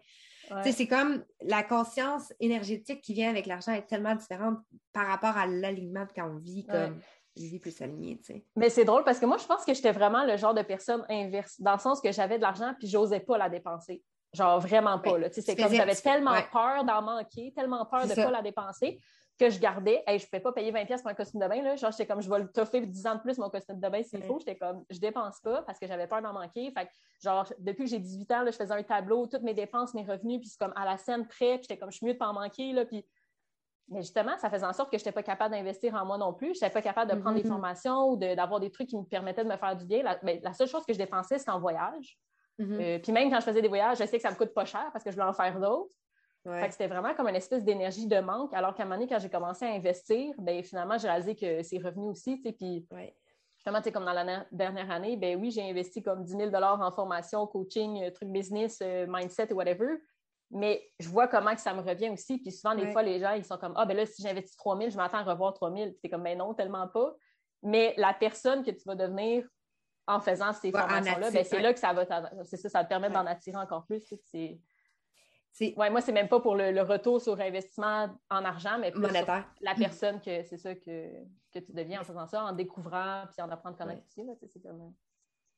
[0.64, 4.60] C'est comme la conscience énergétique qui vient avec l'argent est tellement différente
[4.92, 7.00] par rapport à l'alignement quand on vit comme
[7.36, 8.20] vie plus alignée.
[8.56, 11.04] Mais c'est drôle parce que moi, je pense que j'étais vraiment le genre de personne
[11.10, 14.04] inverse, dans le sens que j'avais de l'argent puis j'osais pas la dépenser.
[14.34, 15.18] Genre vraiment pas.
[15.18, 15.28] Là.
[15.32, 19.00] C'est comme j'avais tellement peur d'en manquer, tellement peur de ne pas la dépenser
[19.40, 20.04] que je gardais.
[20.06, 21.62] Hey, je ne pouvais pas payer 20$ pour un costume de bain.
[21.62, 21.76] Là.
[21.76, 24.04] Genre, j'étais comme je vais le toffer 10 ans de plus mon costume de bain
[24.04, 24.40] s'il faut.
[24.40, 26.72] J'étais comme je dépense pas parce que j'avais peur d'en manquer.
[26.72, 26.90] Fait
[27.24, 30.04] genre, depuis que j'ai 18 ans, là, je faisais un tableau, toutes mes dépenses, mes
[30.04, 32.28] revenus, puis c'est comme à la scène près, j'étais comme je suis mieux de pas
[32.28, 32.74] en manquer.
[32.74, 33.06] Là, puis
[33.90, 36.34] mais justement, ça faisait en sorte que je n'étais pas capable d'investir en moi non
[36.34, 36.56] plus.
[36.56, 37.48] Je n'étais pas capable de prendre des mm-hmm.
[37.48, 40.04] formations ou d'avoir des trucs qui me permettaient de me faire du bien.
[40.04, 42.18] La, ben, la seule chose que je dépensais, c'était en voyage.
[42.60, 42.82] Mm-hmm.
[42.82, 44.66] Euh, puis même quand je faisais des voyages, je sais que ça me coûte pas
[44.66, 45.94] cher parce que je voulais en faire d'autres.
[46.70, 48.54] C'était vraiment comme une espèce d'énergie de manque.
[48.54, 51.64] Alors qu'à un moment donné, quand j'ai commencé à investir, ben, finalement, j'ai réalisé que
[51.64, 52.36] c'est revenu aussi.
[52.38, 52.86] Puis
[53.56, 57.48] justement, comme dans la dernière année, ben oui, j'ai investi comme 10 000 en formation,
[57.48, 60.02] coaching, euh, trucs business, euh, mindset et whatever
[60.54, 62.38] mais je vois comment que ça me revient aussi.
[62.38, 64.78] Puis souvent, des fois, les gens, ils sont comme Ah, ben là, si j'investis 3
[64.78, 65.90] 000, je m'attends à revoir 3 000.
[65.90, 67.16] Puis c'est comme Ben non, tellement pas.
[67.64, 69.48] Mais la personne que tu vas devenir
[70.08, 72.06] en faisant ces formations-là, ben, c'est là que ça va
[72.44, 74.02] c'est ça, ça te permet d'en attirer encore plus.
[75.56, 79.02] C'est, ouais, moi, c'est même pas pour le, retour sur investissement en argent, mais pour
[79.02, 81.10] la personne que c'est ça que,
[81.54, 84.24] que, tu deviens en faisant ça, en découvrant puis en apprenant à connaître aussi.
[84.24, 84.94] Là, comme...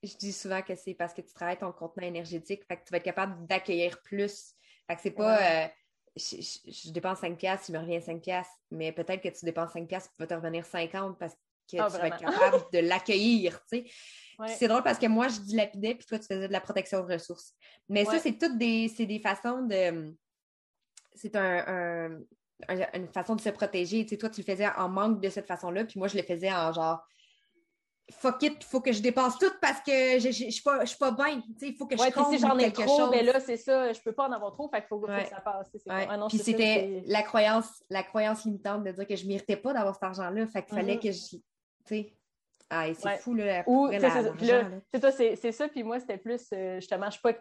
[0.04, 2.92] Je dis souvent que c'est parce que tu travailles ton contenu énergétique, fait que tu
[2.92, 4.56] vas être capable d'accueillir plus
[4.88, 5.68] fait que c'est pas euh,
[6.16, 9.88] je, dépense 5 piastres, il me revient 5 piastres, mais peut-être que tu dépenses 5
[9.88, 11.40] piastres, il va te revenir 50 parce que
[11.80, 13.86] ah, tu vas être capable de l'accueillir, tu sais.
[14.58, 17.14] C'est drôle parce que moi, je dilapidais, puis toi, tu faisais de la protection de
[17.14, 17.54] ressources.
[17.88, 20.14] Mais ça, c'est toutes des, des façons de...
[21.14, 22.20] C'est un,
[22.94, 24.04] une façon de se protéger.
[24.04, 26.24] Tu sais, toi, tu le faisais en manque de cette façon-là, puis moi, je le
[26.24, 27.02] faisais en genre
[28.12, 31.12] fuck it, il faut que je dépasse tout parce que je ne suis pas, pas
[31.12, 31.42] bien.
[31.62, 34.00] Il faut que je compte si j'en ai trop, mais ben là, c'est ça, je
[34.02, 35.70] peux pas en avoir trop, fait qu'il faut, que ça passe.
[36.30, 39.96] Puis c'était la croyance, la croyance limitante de dire que je ne méritais pas d'avoir
[39.96, 40.48] cet argent-là.
[40.48, 41.04] Fait qu'il fallait mm-hmm.
[41.04, 41.38] que je.
[41.86, 42.14] Tu sais.
[42.70, 43.64] Ah, c'est fou, là.
[43.94, 45.68] c'est ça, c'est ça.
[45.68, 47.34] Puis moi, c'était plus, euh, justement, je suis pas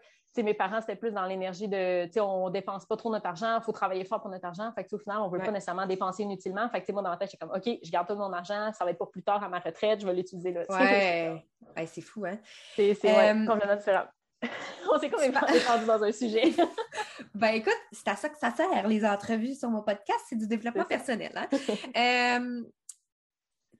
[0.42, 3.72] mes parents, c'était plus dans l'énergie de, on dépense pas trop notre argent, il faut
[3.72, 4.72] travailler fort pour notre argent.
[4.74, 6.68] Fait que, au final, on veut pas nécessairement dépenser inutilement.
[6.68, 8.84] Fait que, moi, dans ma tête, j'étais comme, OK, je garde tout mon argent, ça
[8.84, 10.62] va être pour plus tard à ma retraite, je vais l'utiliser là.
[10.68, 11.86] Ouais.
[11.86, 12.38] c'est fou, hein?
[12.74, 13.46] C'est euh...
[13.46, 14.04] complètement différent.
[14.92, 16.52] on s'est même perdu dans un sujet.
[17.34, 20.46] ben écoute, c'est à ça que ça sert, les entrevues sur mon podcast, c'est du
[20.46, 21.32] développement personnel.
[21.34, 21.48] Hein?
[22.40, 22.62] euh,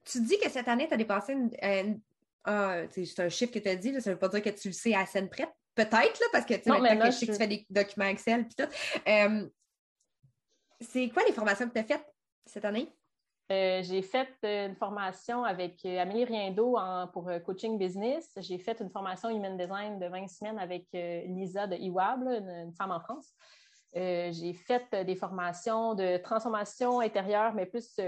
[0.05, 1.49] tu dis que cette année, tu as dépensé une,
[2.91, 4.73] c'est un chiffre que tu as dit, ça ne veut pas dire que tu le
[4.73, 7.47] sais à scène prête, Peut-être, là, parce que tu sais, je sais que tu fais
[7.47, 8.71] des documents Excel puis tout.
[9.07, 9.49] Euh,
[10.79, 12.05] c'est quoi les formations que tu as faites
[12.45, 12.89] cette année?
[13.51, 16.77] Euh, j'ai fait une formation avec euh, Amélie Riendo
[17.11, 18.31] pour coaching business.
[18.37, 22.91] J'ai fait une formation human design de 20 semaines avec Lisa de IWAB, une, femme
[22.91, 23.33] en France.
[23.93, 27.99] j'ai fait des formations de transformation intérieure, mais plus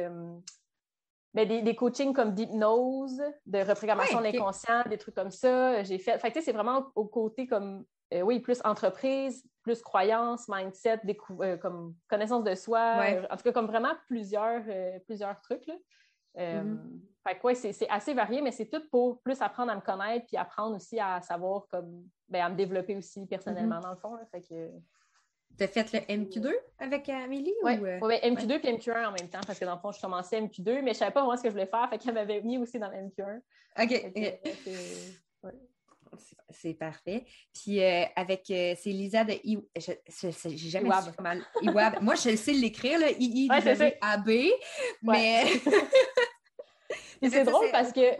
[1.45, 5.83] ben, des, coachings comme d'hypnose, de reprogrammation de l'inconscient, des trucs comme ça.
[5.83, 6.17] J'ai fait.
[6.17, 11.01] Fait c'est vraiment au côté comme, euh, oui, plus entreprise, plus croyance, mindset,
[11.41, 12.97] euh, comme connaissance de soi.
[13.29, 15.67] en tout cas, comme vraiment plusieurs, euh, plusieurs trucs.
[15.67, 15.75] Là.
[16.37, 16.77] Mm-hmm.
[17.27, 20.75] Fait c'est assez varié, mais c'est tout pour plus apprendre à me connaître puis apprendre
[20.75, 23.81] aussi à savoir, comme, ben, à me développer aussi personnellement, mm-hmm.
[23.81, 24.17] dans le fond.
[24.31, 24.71] Fait que,
[25.57, 27.53] tu as fait le MQ2 avec Amélie?
[27.63, 27.99] Oui, euh?
[27.99, 30.81] ouais, MQ2 puis MQ1 en même temps, parce que dans le fond, je commençais MQ2,
[30.81, 32.57] mais je ne savais pas vraiment ce que je voulais faire, fait qu'elle m'avait mis
[32.57, 33.41] aussi dans le MQ1.
[33.81, 35.17] OK.
[36.49, 37.25] C'est parfait.
[37.53, 39.59] Puis euh, avec, euh, c'est Lisa de I...
[39.75, 41.09] J'ai jamais su.
[41.63, 42.01] Iwab.
[42.01, 44.29] Moi, je sais l'écrire, là, I-I-A-B,
[45.01, 45.45] mais...
[47.21, 48.15] c'est drôle parce que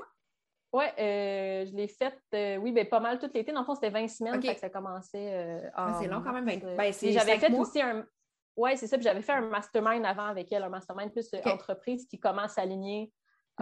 [0.74, 3.54] Ouais, euh, je l'ai faite, euh, oui, ben, pas mal tout l'été.
[3.54, 5.34] Dans le fond, c'était 20 semaines, que ça commençait.
[5.34, 6.46] Euh, ah, c'est long quand même.
[6.46, 8.06] Ben, j'avais fait aussi un.
[8.58, 8.98] Oui, c'est ça.
[8.98, 12.62] Puis j'avais fait un mastermind avant avec elle, un mastermind plus entreprise qui commence à
[12.62, 13.14] s'aligner,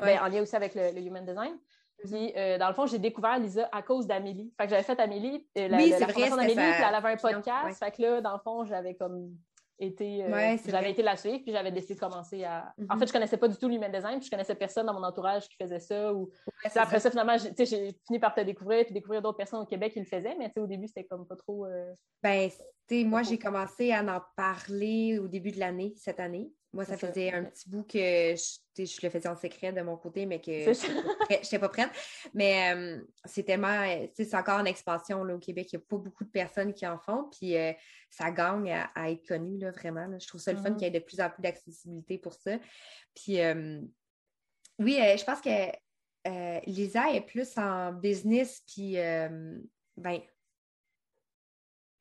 [0.02, 1.58] ben, en lien aussi avec le, Human Design.
[2.00, 4.52] Puis, dans le fond, j'ai découvert Lisa à cause d'Amélie.
[4.58, 7.80] Fait que j'avais fait Amélie, la, oui, la, formation d'Amélie, puis elle avait un podcast.
[7.80, 9.32] Fait que là, dans le fond, j'avais comme
[9.80, 12.74] été, euh, j'avais été la suivre, puis j'avais décidé de commencer à.
[12.90, 13.00] En mhm.
[13.00, 15.48] fait, je connaissais pas du tout l'human design, puis je connaissais personne dans mon entourage
[15.50, 16.14] qui faisait ça.
[16.14, 16.30] Ou
[16.76, 20.00] après ça, finalement, j'ai fini par te découvrir, puis découvrir d'autres personnes au Québec qui
[20.00, 21.66] le faisaient, mais au début, c'était comme pas trop.
[21.66, 22.50] Euh, ben,
[23.06, 26.52] moi, j'ai commencé à en parler au début de l'année, cette année.
[26.76, 29.96] Moi, ça faisait un petit bout que je, je, le faisais en secret de mon
[29.96, 31.90] côté, mais que je n'étais pas prête.
[32.34, 33.82] Mais euh, c'est tellement,
[34.14, 35.70] c'est encore en expansion là, au Québec.
[35.72, 37.30] Il n'y a pas beaucoup de personnes qui en font.
[37.32, 37.72] Puis euh,
[38.10, 40.06] ça gagne à, être connu, là, vraiment.
[40.20, 40.76] Je trouve ça le fun mm-hmm.
[40.76, 42.60] qu'il y ait de plus en plus d'accessibilité pour ça.
[43.16, 43.80] Puis euh,
[44.78, 48.96] oui, je pense que Lisa est plus en business, puis
[49.96, 50.20] ben,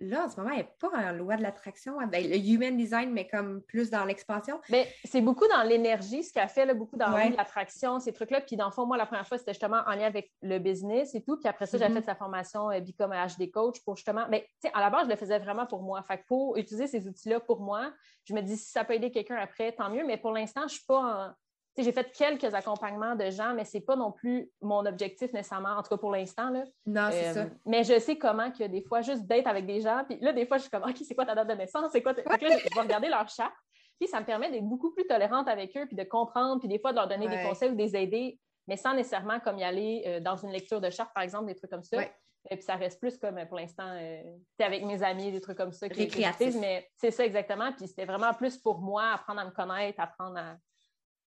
[0.00, 1.96] là, en ce moment, elle n'est pas en loi de l'attraction.
[2.06, 4.60] Ben, le human design, mais comme plus dans l'expansion.
[4.70, 8.40] Mais c'est beaucoup dans l'énergie, ce qu'elle fait, là, beaucoup dans l'attraction, ces trucs-là.
[8.40, 11.14] Puis dans le fond, moi, la première fois, c'était justement en lien avec le business
[11.14, 11.36] et tout.
[11.36, 11.94] Puis après ça, j'ai mm-hmm.
[11.94, 14.26] fait sa formation euh, Become HD Coach pour justement.
[14.28, 16.02] Mais tu sais, à la base, je le faisais vraiment pour moi.
[16.02, 17.92] Fait que pour utiliser ces outils-là pour moi,
[18.24, 20.04] je me dis si ça peut aider quelqu'un après, tant mieux.
[20.04, 21.34] Mais pour l'instant, je ne suis pas en
[21.82, 25.70] j'ai fait quelques accompagnements de gens, mais ce n'est pas non plus mon objectif nécessairement,
[25.70, 26.50] en tout cas pour l'instant.
[26.86, 27.40] Non, c'est ça.
[27.40, 30.32] Euh, mais je sais comment que des fois, juste d'être avec des gens, puis là,
[30.32, 31.90] des fois, je suis comme, OK, c'est quoi ta date de naissance?
[31.92, 32.12] C'est quoi?
[32.12, 33.52] là, je vais regarder leur chat.
[33.98, 36.78] Puis ça me permet d'être beaucoup plus tolérante avec eux, puis de comprendre, puis des
[36.78, 40.04] fois de leur donner des conseils ou des aider, mais sans nécessairement comme y aller
[40.06, 42.02] euh, dans une lecture de charte, par exemple, des trucs comme ça.
[42.50, 44.22] Et puis ça reste plus comme pour l'instant, euh,
[44.58, 45.86] avec mes amis, des trucs comme ça.
[45.86, 46.54] Récréatif.
[46.60, 47.72] Mais c'est ça exactement.
[47.72, 50.56] Puis c'était vraiment plus pour moi, apprendre à me connaître, apprendre à,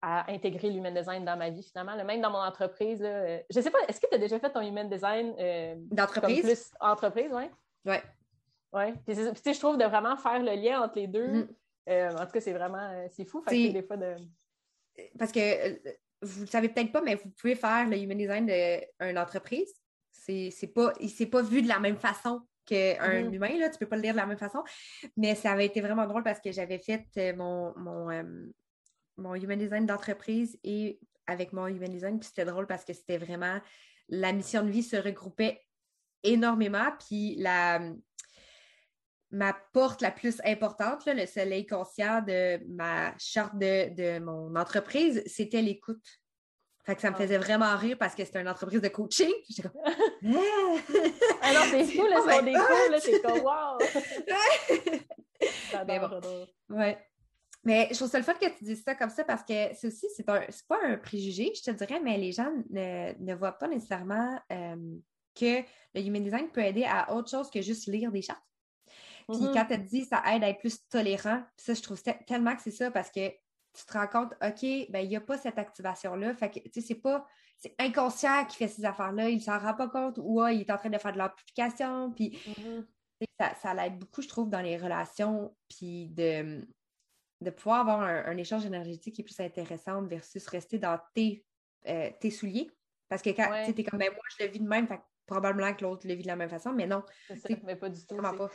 [0.01, 1.97] à intégrer l'human design dans ma vie, finalement.
[2.05, 4.51] même dans mon entreprise, là, euh, je sais pas, est-ce que tu as déjà fait
[4.51, 6.43] ton human design euh, d'entreprise?
[6.43, 7.45] Plus entreprise, oui?
[7.85, 7.97] Oui.
[8.73, 8.85] Oui.
[9.07, 11.27] Puis, je trouve de vraiment faire le lien entre les deux.
[11.27, 11.49] Mm-hmm.
[11.89, 13.43] Euh, en tout cas, c'est vraiment, c'est fou.
[13.49, 14.15] Fait des fois de...
[15.19, 15.81] Parce que
[16.21, 19.73] vous ne savez peut-être pas, mais vous pouvez faire le human design d'une entreprise.
[20.13, 20.93] C'est pas,
[21.31, 23.33] pas vu de la même façon qu'un mm-hmm.
[23.33, 24.63] humain, là, tu peux pas le lire de la même façon.
[25.17, 28.11] Mais ça avait été vraiment drôle parce que j'avais fait mon, mon,
[29.19, 32.19] mon human design d'entreprise et avec mon human design.
[32.19, 33.61] Puis c'était drôle parce que c'était vraiment
[34.09, 35.61] la mission de vie se regroupait
[36.23, 36.91] énormément.
[36.99, 37.81] Puis la
[39.31, 45.63] ma porte la plus importante, le soleil conscient de ma charte de, mon entreprise, c'était
[45.63, 46.05] l'écoute.
[46.85, 47.19] Fait que ça me ah.
[47.19, 49.31] faisait vraiment rire parce que c'était une entreprise de coaching.
[49.51, 49.83] J'étais comme.
[51.43, 53.79] ah c'est fou, là, c'est des cours, là, c'est comme wow!
[55.71, 56.21] J'adore,
[56.71, 56.99] Ouais.
[57.69, 59.89] Mais je trouve ça le fun que tu dises ça comme ça parce que c'est
[59.89, 60.41] aussi, c'est pas
[60.85, 64.97] un préjugé, je te dirais, mais les gens ne, voient pas nécessairement euh,
[65.35, 65.61] que
[65.95, 68.43] le human design peut aider à autre chose que juste lire des chartes.
[69.29, 69.53] Puis mm-hmm.
[69.53, 72.63] quand tu te dis ça aide à être plus tolérant, ça, je trouve tellement que
[72.63, 75.59] c'est ça parce que tu te rends compte, OK, ben il n'y a pas cette
[75.59, 76.35] activation-là.
[76.37, 77.27] Fait que, tu sais, c'est pas,
[77.59, 80.79] c'est inconscient qui fait ces affaires-là, il s'en rend pas compte ou il est en
[80.79, 82.13] train de faire de l'amplification.
[82.13, 83.27] Puis mm-hmm.
[83.39, 86.67] ça, ça l'aide beaucoup, je trouve, dans les relations, puis de
[87.41, 91.45] de pouvoir avoir un, échange énergétique qui est plus intéressant versus rester dans tes,
[91.89, 92.71] euh, tes souliers.
[93.09, 94.89] Parce que quand tu es comme, ben, moi, je le vis de même,
[95.27, 97.03] probablement que l'autre le vit de la même façon, mais non.
[97.29, 98.17] Ça, mais pas du tout.
[98.17, 98.51] Pas.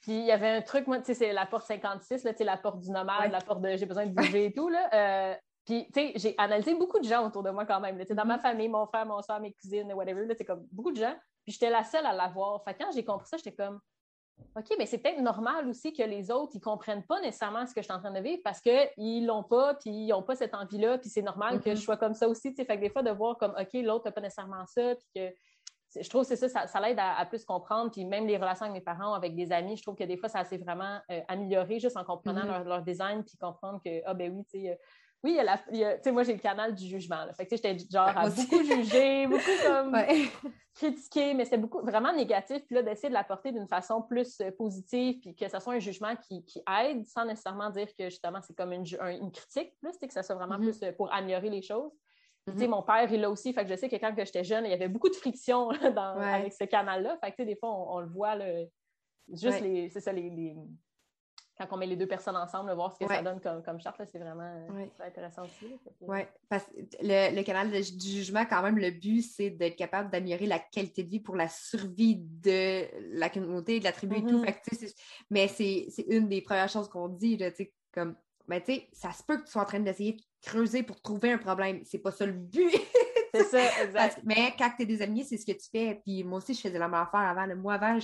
[0.00, 2.56] Puis il y avait un truc, moi, tu sais, c'est la porte 56, là, la
[2.56, 4.68] porte du nomade, la porte de j'ai besoin de bouger et tout.
[4.68, 4.90] Là.
[4.92, 7.96] Euh, puis, tu sais, j'ai analysé beaucoup de gens autour de moi quand même.
[7.96, 10.98] Là, dans ma famille, mon frère, mon soeur, mes cousines, whatever, c'est comme beaucoup de
[10.98, 11.14] gens.
[11.44, 12.62] Puis j'étais la seule à l'avoir.
[12.64, 13.80] Fait quand j'ai compris ça, j'étais comme,
[14.56, 17.74] OK, mais c'est peut-être normal aussi que les autres, ils ne comprennent pas nécessairement ce
[17.74, 20.22] que je suis en train de vivre parce qu'ils ne l'ont pas, puis ils n'ont
[20.22, 21.76] pas cette envie-là, puis c'est normal que mm-hmm.
[21.76, 22.54] je sois comme ça aussi.
[22.54, 26.00] Fait que des fois, de voir comme, OK, l'autre n'a pas nécessairement ça, puis que
[26.00, 27.90] je trouve que c'est ça, ça, l'aide à, plus comprendre.
[27.90, 30.28] Puis même les relations avec mes parents, avec des amis, je trouve que des fois,
[30.28, 32.46] ça s'est vraiment euh, amélioré juste en comprenant mm-hmm.
[32.46, 34.78] leur, leur, design, puis comprendre que, ah ben oui, tu sais,
[35.24, 35.38] oui,
[35.70, 37.24] il y a tu sais, moi, j'ai le canal du jugement.
[37.24, 37.32] Là.
[37.32, 39.96] Fait que, j'étais genre à beaucoup juger, beaucoup comme
[40.74, 42.62] critiquer, mais c'était beaucoup vraiment négatif.
[42.66, 45.78] Puis là, d'essayer de l'apporter d'une façon plus euh, positive, puis que ce soit un
[45.78, 49.96] jugement qui, qui aide, sans nécessairement dire que justement, c'est comme une, une critique, plus,
[49.96, 50.78] que ça soit vraiment mm-hmm.
[50.78, 51.92] plus euh, pour améliorer les choses.
[52.46, 52.68] Tu sais, mm-hmm.
[52.68, 53.54] mon père, il l'a aussi.
[53.54, 56.18] Fait que je sais que quand j'étais jeune, il y avait beaucoup de friction dans,
[56.18, 57.16] avec ce canal-là.
[57.24, 58.44] Fait que, des fois, on, le voit, là,
[59.32, 60.54] juste les, c'est ça, les,
[61.56, 64.00] quand on met les deux personnes ensemble, voir ce que ça donne comme, comme charte,
[64.10, 64.66] c'est vraiment
[65.00, 65.78] intéressant aussi.
[66.00, 70.46] Oui, parce que le, canal du jugement, quand même, le but, c'est d'être capable d'améliorer
[70.46, 72.86] la qualité de vie pour la survie de
[73.16, 74.42] la communauté, de la tribu et tout.
[74.42, 74.94] Mm-hmm.
[75.30, 77.50] mais c'est une des premières choses qu'on dit, là,
[77.92, 78.16] comme,
[78.48, 81.32] ben, tu sais, ça se peut que tu sois en train d'essayer creuser pour trouver
[81.32, 81.80] un problème.
[81.84, 82.70] C'est pas ça le but.
[83.34, 84.20] c'est ça, exact.
[84.24, 86.00] mais quand tu es désaligné, c'est ce que tu fais.
[86.04, 87.46] Puis moi aussi, je faisais la même affaire avant.
[87.56, 87.98] Moi, avant,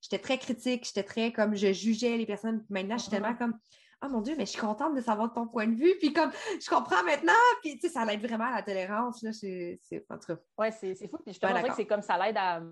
[0.00, 2.64] j'étais très critique, j'étais très comme je jugeais les personnes.
[2.70, 3.38] Maintenant, je suis tellement uh-huh.
[3.38, 3.58] comme
[4.04, 5.94] oh mon Dieu, mais je suis contente de savoir ton point de vue.
[5.98, 6.30] Puis comme,
[6.60, 7.32] je comprends maintenant.
[7.62, 9.22] Puis, tu sais, ça l'aide vraiment à la tolérance.
[9.22, 9.80] Là, c'est,
[10.10, 10.40] en tout cas.
[10.56, 11.18] Ouais, c'est, fou.
[11.24, 12.62] Puis je te que c'est comme ça l'aide à.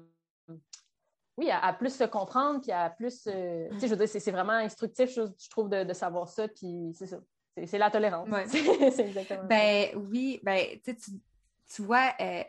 [1.38, 3.26] Oui, à, plus se comprendre, puis à plus.
[3.26, 6.48] Euh, tu sais, je veux dire, c'est, vraiment instructif, je, trouve, de, savoir ça.
[6.48, 7.18] Puis c'est ça.
[7.66, 8.28] C'est, la tolérance.
[8.46, 12.42] c'est exactement Ben oui, ben tu, tu vois, euh,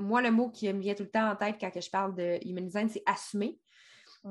[0.00, 2.38] moi, le mot qui me vient tout le temps en tête quand je parle de
[2.46, 3.58] human design, c'est assumer.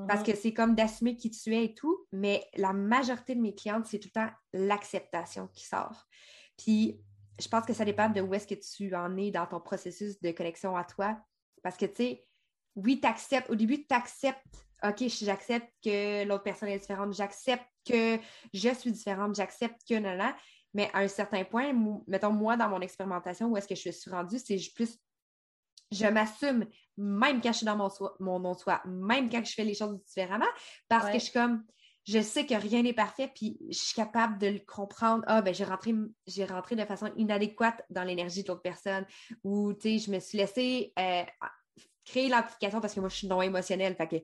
[0.06, 0.26] Parce mhm.
[0.26, 3.86] que c'est comme d'assumer qui tu es et tout, mais la majorité de mes clientes,
[3.86, 6.06] c'est tout le temps l'acceptation qui sort.
[6.56, 7.00] Puis,
[7.40, 10.20] je pense que ça dépend de où est-ce que tu en es dans ton processus
[10.20, 11.18] de connexion à toi.
[11.62, 12.26] Parce que, tu sais,
[12.76, 14.44] oui, tu acceptes, au début, tu acceptes,
[14.84, 18.18] OK, j'accepte que l'autre personne est différente, j'accepte que
[18.54, 20.32] je suis différente, j'accepte que, non, non.
[20.72, 21.72] Mais à un certain point,
[22.06, 24.98] mettons, moi, dans mon expérimentation, où est-ce que je suis rendue, c'est plus
[25.92, 27.88] je m'assume, même quand je suis dans mon,
[28.20, 30.46] mon non-soi, même quand je fais les choses différemment,
[30.88, 31.64] parce que je suis comme,
[32.06, 35.22] je sais que rien n'est parfait, puis je suis capable de le comprendre.
[35.26, 35.94] Ah, ben, j'ai rentré,
[36.26, 39.06] j'ai rentré de façon inadéquate dans l'énergie de l'autre personne,
[39.44, 41.22] ou, tu sais, je me suis laissée euh,
[42.04, 44.16] créer l'application parce que moi, je suis non émotionnelle, fait que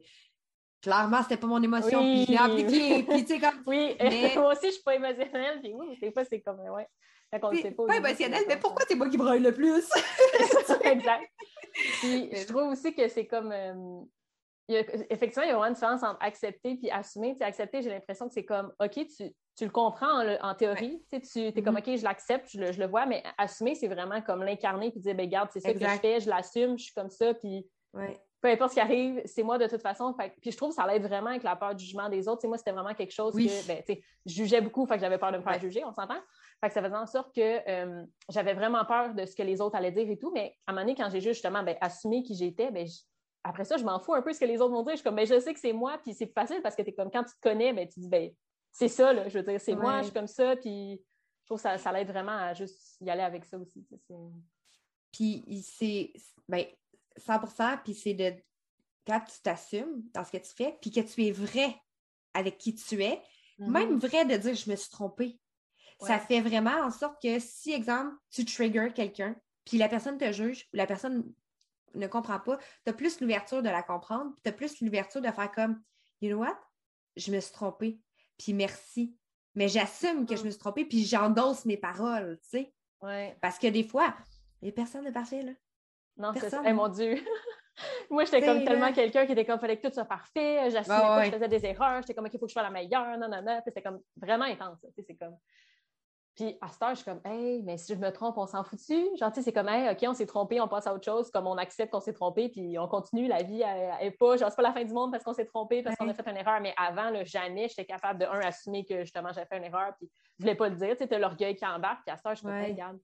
[0.80, 3.62] clairement, c'était pas mon émotion, puis je l'ai appliqué, puis tu sais, comme...
[3.66, 3.96] Oui,
[4.36, 6.88] moi aussi, je suis pas émotionnelle, puis oui, des fois, c'est comme, ouais.
[7.32, 7.96] Quand on pas.
[7.96, 9.88] émotionnel, mais pourquoi c'est moi qui braille le plus?
[10.84, 11.24] exact.
[12.00, 13.52] Puis, je trouve aussi que c'est comme.
[13.52, 14.00] Euh,
[14.68, 17.36] effectivement, il y a vraiment une différence entre accepter et assumer.
[17.36, 21.04] Tu accepter, j'ai l'impression que c'est comme, OK, tu, tu le comprends en, théorie.
[21.10, 21.92] Tu es comme, mm-hmm.
[21.92, 25.00] OK, je l'accepte, je le, je le, vois, mais assumer, c'est vraiment comme l'incarner puis
[25.00, 27.66] dire, ben regarde, c'est ça que je fais, je l'assume, je suis comme ça, puis
[28.40, 30.14] peu importe ce qui arrive, c'est moi de toute façon.
[30.40, 32.46] puis je trouve que ça l'aide vraiment avec la peur du jugement des autres.
[32.46, 33.82] moi, c'était vraiment quelque chose que, ben,
[34.26, 36.20] je jugeais beaucoup, fait que j'avais peur de me faire juger, on s'entend?
[36.60, 39.60] Fait que ça faisait en sorte que euh, j'avais vraiment peur de ce que les
[39.60, 40.32] autres allaient dire et tout.
[40.32, 42.86] Mais à un moment donné, quand j'ai juste justement ben, assumé qui j'étais, ben,
[43.44, 44.92] après ça, je m'en fous un peu ce que les autres vont dire.
[44.92, 46.92] Je suis comme, ben, je sais que c'est moi, puis c'est facile parce que es
[46.92, 48.30] comme quand tu te connais, ben, tu dis, ben,
[48.72, 51.00] c'est ça, là, je veux dire, c'est moi, je suis comme ça, puis
[51.42, 53.86] je trouve que ça, ça l'aide vraiment à juste y aller avec ça aussi.
[55.12, 56.12] Puis c'est,
[56.48, 56.64] ben,
[57.18, 58.34] 100% puis c'est de,
[59.06, 61.74] quand tu t'assumes dans ce que tu fais, puis que tu es vrai
[62.34, 63.22] avec qui tu es,
[63.58, 63.70] mm-hmm.
[63.70, 65.38] même vrai de dire, je me suis trompée.
[66.00, 70.30] Ça fait vraiment en sorte que si, exemple, tu triggers quelqu'un, puis la personne te
[70.30, 71.24] juge ou la personne
[71.94, 75.30] ne comprend pas, tu as plus l'ouverture de la comprendre, tu as plus l'ouverture de
[75.30, 75.82] faire comme,
[76.20, 76.58] you know what?
[77.16, 77.98] Je me suis trompée,
[78.38, 79.16] puis merci.
[79.54, 82.74] Mais j'assume que je me suis trompée, puis j'endosse mes paroles, tu sais.
[83.40, 84.14] Parce que des fois,
[84.60, 85.52] les personnes ne parfait, là.
[86.18, 86.62] Non, c'est ça.
[86.72, 87.16] mon Dieu!
[88.10, 91.26] Moi, j'étais comme tellement quelqu'un qui était comme, fallait que tout soit parfait, j'assumais que
[91.26, 93.42] je faisais des erreurs, j'étais comme, il faut que je sois la meilleure, non, non,
[93.42, 93.60] non.
[93.64, 95.36] C'était comme vraiment intense, c'est comme,
[96.36, 98.62] puis à cette heure, je suis comme, hey, mais si je me trompe, on s'en?
[98.62, 101.30] Genre, tu sais, c'est comme, hey, OK, on s'est trompé, on passe à autre chose,
[101.30, 103.62] comme on accepte qu'on s'est trompé, puis on continue, la vie
[104.02, 106.08] n'est pas, genre, c'est pas la fin du monde parce qu'on s'est trompé, parce qu'on
[106.08, 109.30] a fait une erreur, mais avant, là, jamais j'étais capable de, un, assumer que justement,
[109.32, 112.02] j'avais fait une erreur, puis je voulais pas le dire, tu sais, l'orgueil qui embarque,
[112.04, 112.98] puis à cette heure, je suis hey, regarde,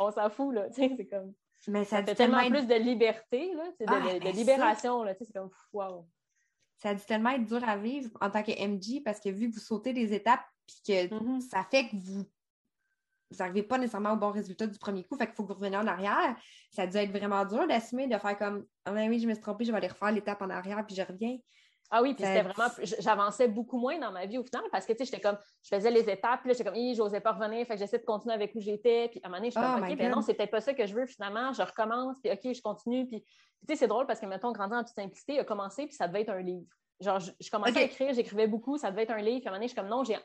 [0.00, 1.32] on s'en fout, là, tu sais, c'est comme.
[1.68, 5.24] Mais ça, fait tellement plus de liberté, là, de, ah, de, libération, là, tu sais,
[5.26, 6.04] c'est comme, wow.
[6.78, 9.50] Ça a dû tellement être dur à vivre en tant que MG parce que vu
[9.50, 11.40] que vous sautez des étapes, puis que mm-hmm.
[11.40, 12.24] ça fait que vous
[13.30, 15.54] vous n'arrivez pas nécessairement au bon résultat du premier coup, fait qu'il faut que vous
[15.54, 16.36] reveniez en arrière.
[16.70, 19.34] Ça a dû être vraiment dur d'assumer, de faire comme Ah ben oui, je me
[19.34, 21.36] suis trompée, je vais aller refaire l'étape en arrière, puis je reviens.
[21.92, 24.92] Ah oui, puis c'était vraiment, j'avançais beaucoup moins dans ma vie au final parce que,
[24.92, 27.32] tu sais, j'étais comme, je faisais les étapes, puis là, j'étais comme, je j'osais pas
[27.32, 29.58] revenir, fait que j'essaie de continuer avec où j'étais, puis à un moment donné, je
[29.58, 31.62] suis comme, oh OK, ben non, c'est peut-être pas ça que je veux finalement, je
[31.62, 33.28] recommence, puis OK, je continue, puis, tu
[33.68, 36.06] sais, c'est drôle parce que, mettons, grandant en toute simplicité, il a commencé, puis ça
[36.06, 36.64] devait être un livre.
[37.00, 39.54] Genre, je, commençais à écrire, j'écrivais beaucoup, ça devait être un livre, puis à un
[39.54, 40.16] moment donné, je suis comme, non, j'ai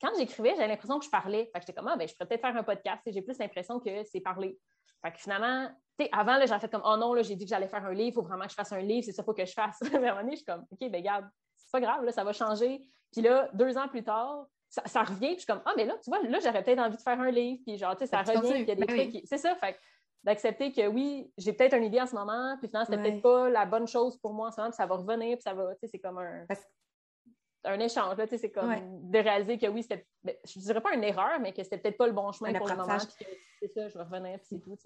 [0.00, 1.44] quand j'écrivais, j'avais l'impression que je parlais.
[1.46, 3.02] Fait que j'étais comme, ah, ben, je pourrais peut-être faire un podcast.
[3.06, 4.58] J'ai plus l'impression que c'est parler.
[5.02, 5.68] Fait que finalement,
[6.12, 8.14] avant, j'avais fait comme, oh non, là, j'ai dit que j'allais faire un livre, il
[8.14, 9.78] faut vraiment que je fasse un livre, c'est ça, qu'il faut que je fasse.
[9.82, 12.12] Mais à un moment donné, je suis comme, OK, ben, regarde, c'est pas grave, là,
[12.12, 12.82] ça va changer.
[13.12, 15.96] Puis là, deux ans plus tard, ça, revient, puis je suis comme, ah, mais là,
[16.02, 18.22] tu vois, là, j'aurais peut-être envie de faire un livre, puis genre, tu sais, ça
[18.22, 19.22] revient, puis il y a des ben trucs.
[19.26, 19.78] C'est ça, fait
[20.24, 23.50] d'accepter que oui, j'ai peut-être une idée en ce moment, puis finalement, c'était peut-être pas
[23.50, 25.74] la bonne chose pour moi en ce moment, puis ça va revenir, puis ça va,
[25.74, 26.46] tu sais, c'est comme un
[27.64, 28.16] un échange.
[28.16, 31.52] Là, c'est comme de réaliser que oui, c'était, ben, je dirais pas une erreur, mais
[31.52, 32.98] que c'était peut-être pas le bon chemin pour le moment.
[32.98, 34.76] c'est ça, je vais revenir, puis c'est tout.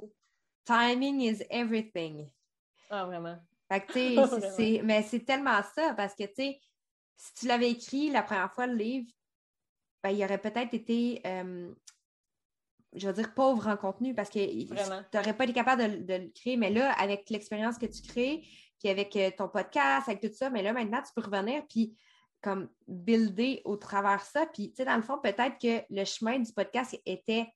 [0.64, 2.28] Timing is everything.
[2.90, 3.38] Ah, vraiment.
[3.70, 6.60] Fait que, c'est, mais c'est tellement ça, parce que, tu sais,
[7.16, 9.10] si tu l'avais écrit la première fois, le livre,
[10.02, 11.72] ben, il aurait peut-être été, euh,
[12.94, 14.68] je veux dire, pauvre en contenu, parce que tu
[15.14, 16.56] n'aurais pas été capable de, de, le créer.
[16.56, 18.42] Mais là, avec l'expérience que tu crées,
[18.78, 21.96] puis avec euh, ton podcast, avec tout ça, mais là, maintenant, tu peux revenir, puis
[22.46, 24.46] comme builder au travers ça.
[24.46, 27.52] Puis, tu sais, dans le fond, peut-être que le chemin du podcast était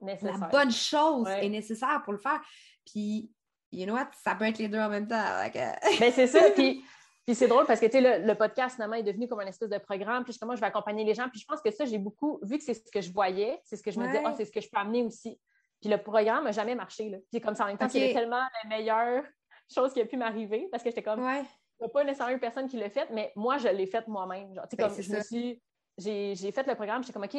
[0.00, 2.40] la bonne chose et nécessaire pour le faire.
[2.86, 3.30] Puis,
[3.72, 4.08] you know what?
[4.24, 5.22] Ça peut être les deux en même temps.
[5.52, 6.50] ben, c'est ça.
[6.54, 6.82] Puis,
[7.26, 9.68] puis c'est drôle parce que, tu sais, le, podcast, finalement, est devenu comme un espèce
[9.68, 10.24] de programme.
[10.24, 11.28] Puis, comment je vais accompagner les gens.
[11.28, 13.76] Puis, je pense que ça, j'ai beaucoup, vu que c'est ce que je voyais, c'est
[13.76, 15.38] ce que je me disais, ah, c'est ce que je peux amener aussi.
[15.82, 17.10] Puis, le programme n'a jamais marché.
[17.10, 17.18] Là.
[17.30, 19.24] Puis, comme ça, en même temps, c'est tellement la meilleure
[19.70, 21.42] chose qui a pu m'arriver parce que j'étais comme, ouais.
[21.78, 24.06] Il n'y a pas nécessairement une personne qui l'a fait, mais moi, je l'ai fait
[24.08, 24.54] moi-même.
[24.54, 25.62] Genre, ben, comme je me suis
[25.98, 27.36] j'ai fait le programme, j'étais comme, OK,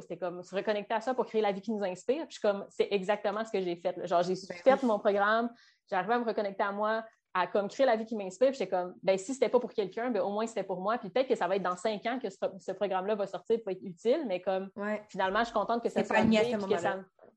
[0.00, 2.26] c'était comme se reconnecter à ça pour créer la vie qui nous inspire.
[2.28, 4.06] Puis comme, c'est exactement ce que j'ai fait.
[4.06, 5.50] Genre, j'ai ben fait mon programme,
[5.90, 8.48] j'ai arrivé à me reconnecter à moi, à comme créer la vie qui m'inspire.
[8.48, 10.98] Puis j'étais comme, ben si c'était pas pour quelqu'un, ben au moins c'était pour moi.
[10.98, 13.72] Puis peut-être que ça va être dans cinq ans que ce, programme-là va sortir pour
[13.72, 14.70] être utile, mais comme,
[15.08, 16.22] finalement, je suis contente que ça soit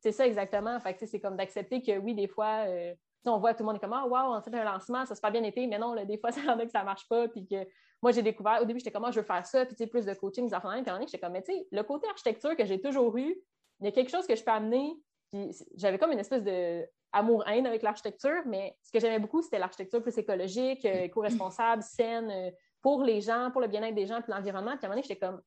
[0.02, 0.80] C'est ça, exactement.
[0.80, 2.94] Fait c'est comme d'accepter que oui, des fois, euh,
[3.26, 5.22] on voit tout le monde est comme Ah, wow, on fait un lancement, ça se
[5.22, 7.28] passe bien été, mais non, des fois, ça en que ça marche pas.
[7.28, 7.68] Puis que
[8.02, 10.14] moi, j'ai découvert, au début, j'étais comme ah, je veux faire ça, puis plus de
[10.14, 10.72] coaching, des affaires.
[10.72, 13.36] Puis j'étais comme, mais tu sais, le côté architecture que j'ai toujours eu,
[13.80, 14.94] il y a quelque chose que je peux amener.
[15.32, 19.60] Puis j'avais comme une espèce de amour-haine avec l'architecture, mais ce que j'aimais beaucoup, c'était
[19.60, 22.52] l'architecture plus écologique, euh, éco-responsable, saine, euh,
[22.82, 24.78] pour les gens, pour le bien-être des gens, puis l'environnement.
[24.78, 25.42] Puis à un moment donné, j'étais comme,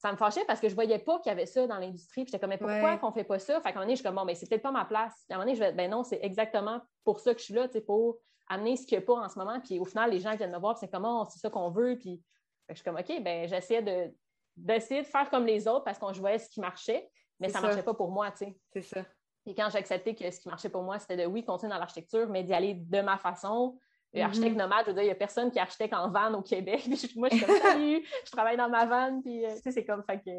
[0.00, 2.24] ça me fâchait parce que je voyais pas qu'il y avait ça dans l'industrie.
[2.24, 3.60] Puis j'étais comme, mais pourquoi qu'on fait pas ça?
[3.60, 5.12] Fait qu'à un moment donné, je suis comme, bon, mais c'est peut-être pas ma place.
[5.28, 7.44] Puis à un moment donné, je vais, ben non, c'est exactement pour ça que je
[7.44, 8.16] suis là, tu sais, pour
[8.48, 9.60] amener ce qu'il n'y a pas en ce moment.
[9.60, 11.98] Puis au final, les gens viennent me voir, c'est comment, c'est ça qu'on veut.
[11.98, 12.22] Puis
[12.70, 14.14] je suis comme, OK, ben j'essayais de,
[14.56, 17.66] d'essayer de faire comme les autres parce qu'on voyait ce qui marchait, mais ça ne
[17.66, 18.58] marchait pas pour moi, tu sais.
[18.72, 19.04] C'est ça.
[19.44, 21.78] Et quand j'ai accepté que ce qui marchait pour moi, c'était de, oui, continuer dans
[21.78, 23.78] l'architecture, mais d'y aller de ma façon,
[24.12, 26.34] Mm Architecte nomade, je veux dire, il n'y a personne qui est architecte en van
[26.34, 26.86] au Québec.
[27.16, 29.84] moi, je suis comme salut, je travaille dans ma van, puis euh, tu sais, c'est
[29.84, 30.30] comme fait que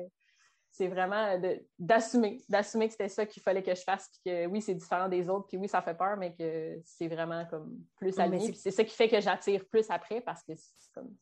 [0.71, 1.39] c'est vraiment
[1.77, 5.09] d'assumer, d'assumer que c'était ça qu'il fallait que je fasse, puis que oui, c'est différent
[5.09, 8.49] des autres, puis oui, ça fait peur, mais que c'est vraiment comme plus aligné.
[8.49, 11.13] Puis c'est ça qui fait que j'attire plus après parce que c'est comme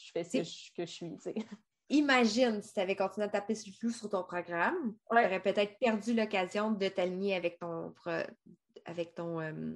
[0.00, 1.34] je fais ce que je suis, tu sais.
[1.90, 5.40] Imagine si tu avais continué à taper sur le flou sur ton programme, tu aurais
[5.40, 7.94] peut-être perdu l'occasion de t'aligner avec ton
[8.84, 9.74] avec ton, euh,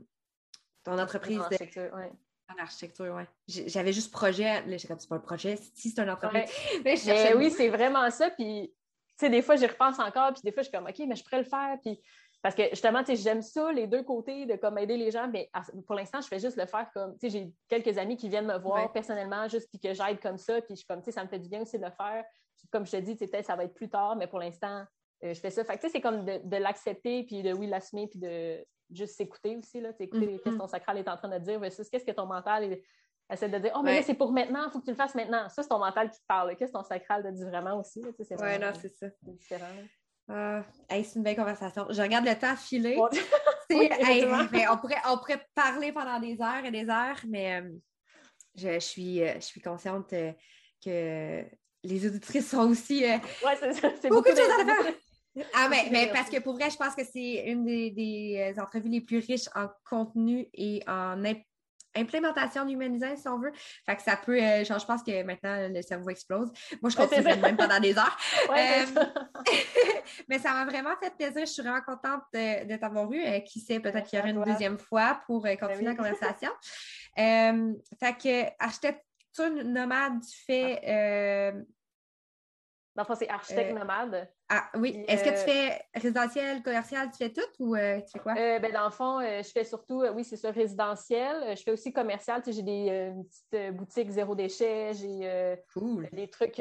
[0.85, 1.39] ton entreprise.
[1.39, 2.05] En architecture, oui.
[2.49, 3.22] En architecture, oui.
[3.66, 4.62] J'avais juste projet.
[4.66, 6.51] Là, j'ai comme, c'est pas un projet, si c'est une entreprise.
[6.85, 8.30] Mais, oui, c'est vraiment ça.
[8.30, 8.72] Puis,
[9.18, 10.33] tu sais, des fois, j'y repense encore.
[10.33, 11.78] Puis, des fois, je suis comme, OK, mais je pourrais le faire.
[11.83, 12.01] Puis,
[12.43, 15.28] parce que justement, tu sais, j'aime ça, les deux côtés, de comme aider les gens,
[15.28, 15.49] mais
[15.87, 18.49] pour l'instant, je fais juste le faire comme, tu sais, j'ai quelques amis qui viennent
[18.49, 21.12] me voir personnellement, juste puis que j'aide comme ça, puis je suis comme, tu sais,
[21.12, 22.24] ça me fait du bien aussi de le faire.
[22.59, 24.85] Puis comme je te dis, peut-être ça va être plus tard, mais pour l'instant,
[25.22, 25.62] euh, je fais ça.
[25.62, 28.66] Fait que, tu sais, c'est comme de, de l'accepter, puis de oui, l'assumer, puis de,
[28.93, 30.40] juste s'écouter aussi, là, écouter mm-hmm.
[30.43, 32.78] qu'est-ce que ton sacral est en train de dire versus qu'est-ce que ton mental
[33.30, 35.14] essaie de dire Oh, mais là, c'est pour maintenant, il faut que tu le fasses
[35.14, 35.49] maintenant.
[35.49, 36.57] Ça, c'est ton mental qui te parle.
[36.57, 38.03] Qu'est-ce que ton sacral te dit vraiment aussi?
[38.05, 39.07] Oui, non, c'est ça.
[39.11, 39.66] C'est différent.
[40.28, 41.86] Ah, c'est une belle conversation.
[41.90, 42.97] Je regarde le temps filer.
[43.70, 47.70] on, pourrait, on pourrait parler pendant des heures et des heures, mais euh,
[48.55, 50.32] je, suis, euh, je suis consciente euh,
[50.84, 51.45] que
[51.82, 53.05] les auditrices sont aussi.
[53.05, 54.95] oui, c'est beaucoup, beaucoup de choses à faire.
[55.55, 58.62] Ah, mais, mais parce que pour vrai, je pense que c'est une des, des, euh,
[58.62, 61.22] entrevues les plus riches en contenu et en
[61.95, 63.53] implémentation d'humanisation, si on veut.
[63.87, 66.51] Fait que ça peut, euh, genre, je pense que maintenant, le cerveau explose.
[66.83, 68.16] Moi, je continue même pendant des heures.
[68.53, 68.85] Euh,
[70.28, 71.47] mais ça m'a vraiment fait plaisir.
[71.47, 73.22] Je suis vraiment contente de, t'avoir eu.
[73.45, 76.51] qui sait, peut-être qu'il y aura une deuxième fois pour continuer la conversation.
[77.16, 81.53] fait que, architecture nomade, tu fais
[82.95, 84.28] dans le c'est architecte nomade.
[84.55, 85.03] Ah oui.
[85.09, 88.34] Est-ce que tu euh, fais résidentiel, commercial, tu fais tout ou euh, tu fais quoi?
[88.34, 91.57] ben, dans le fond, je fais surtout, oui, c'est ça, résidentiel.
[91.57, 92.42] je fais aussi commercial.
[92.46, 93.14] j'ai des
[93.50, 94.92] petites boutiques zéro déchet.
[94.92, 95.57] J'ai
[96.12, 96.57] des trucs,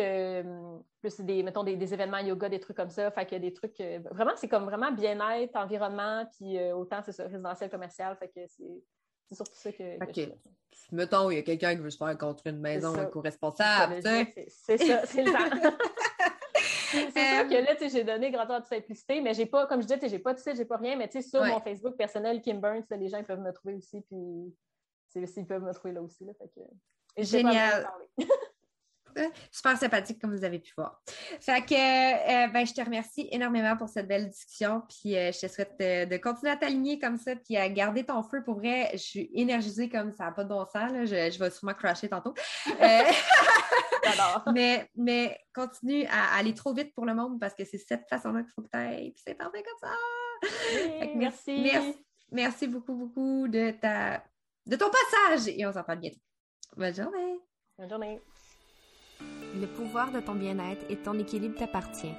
[1.02, 3.12] plus des, mettons, des, événements yoga, des trucs comme ça.
[3.12, 7.70] Fait que des trucs, vraiment, c'est comme vraiment bien-être, environnement, puis autant, c'est ça, résidentiel,
[7.70, 8.16] commercial.
[8.16, 8.82] Fait que c'est
[9.32, 9.96] c'est surtout ça que.
[10.04, 10.34] OK.
[10.92, 14.02] Mettons, il y a quelqu'un qui veut se faire contre une maison éco-responsable.
[14.02, 15.78] C'est ça, c'est le temps.
[16.92, 20.10] c'est sûr que là, j'ai donné grandeur de simplicité, mais j'ai pas, comme je disais,
[20.10, 22.60] j'ai pas de site, j'ai pas rien, mais tu sais, sur mon Facebook personnel, Kim
[22.60, 24.54] Burns, les gens peuvent me trouver aussi, puis
[25.16, 26.26] ils peuvent me trouver là aussi.
[26.26, 27.24] Là, fait que...
[27.24, 27.89] Génial.
[29.51, 31.01] Super sympathique, comme vous avez pu voir.
[31.39, 34.82] Fait que, euh, ben, je te remercie énormément pour cette belle discussion.
[34.88, 38.24] Puis, euh, je te souhaite de, continuer à t'aligner comme ça, puis à garder ton
[38.24, 38.43] feu.
[38.43, 40.91] Pour vrai, je suis énergisée comme ça n'a pas de bon sens.
[40.91, 42.34] Je, vais sûrement crasher tantôt.
[42.68, 43.03] Euh,
[44.53, 48.41] mais, mais continue à, aller trop vite pour le monde parce que c'est cette façon-là
[48.41, 49.12] qu'il faut que tu ailles.
[49.12, 51.07] Puis, c'est parfait comme ça.
[51.16, 51.62] merci.
[51.62, 51.95] merci.
[52.32, 54.24] Merci beaucoup, beaucoup de, ta,
[54.66, 55.53] de ton passage.
[55.55, 56.20] Et on s'en parle bientôt.
[56.78, 57.39] Bonne journée.
[57.78, 58.22] Bonne journée.
[59.60, 62.14] Le pouvoir de ton bien-être et ton équilibre t'appartient.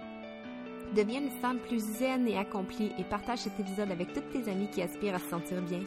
[0.95, 4.69] Deviens une femme plus zen et accomplie et partage cet épisode avec toutes tes amies
[4.69, 5.81] qui aspirent à se sentir bien.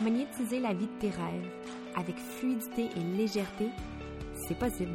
[0.00, 1.50] Magnétiser la vie de tes rêves
[1.96, 3.70] avec fluidité et légèreté,
[4.46, 4.94] c'est possible.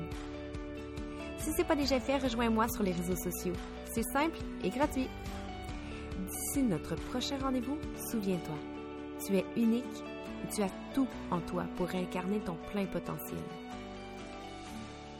[1.40, 3.54] Si ce n'est pas déjà fait, rejoins-moi sur les réseaux sociaux.
[3.94, 5.10] C'est simple et gratuit.
[6.30, 7.78] D'ici notre prochain rendez-vous,
[8.10, 8.56] souviens-toi,
[9.26, 9.84] tu es unique
[10.46, 13.42] et tu as tout en toi pour incarner ton plein potentiel.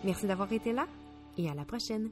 [0.04, 0.86] Merci d'avoir été là
[1.38, 2.10] et à la prochaine.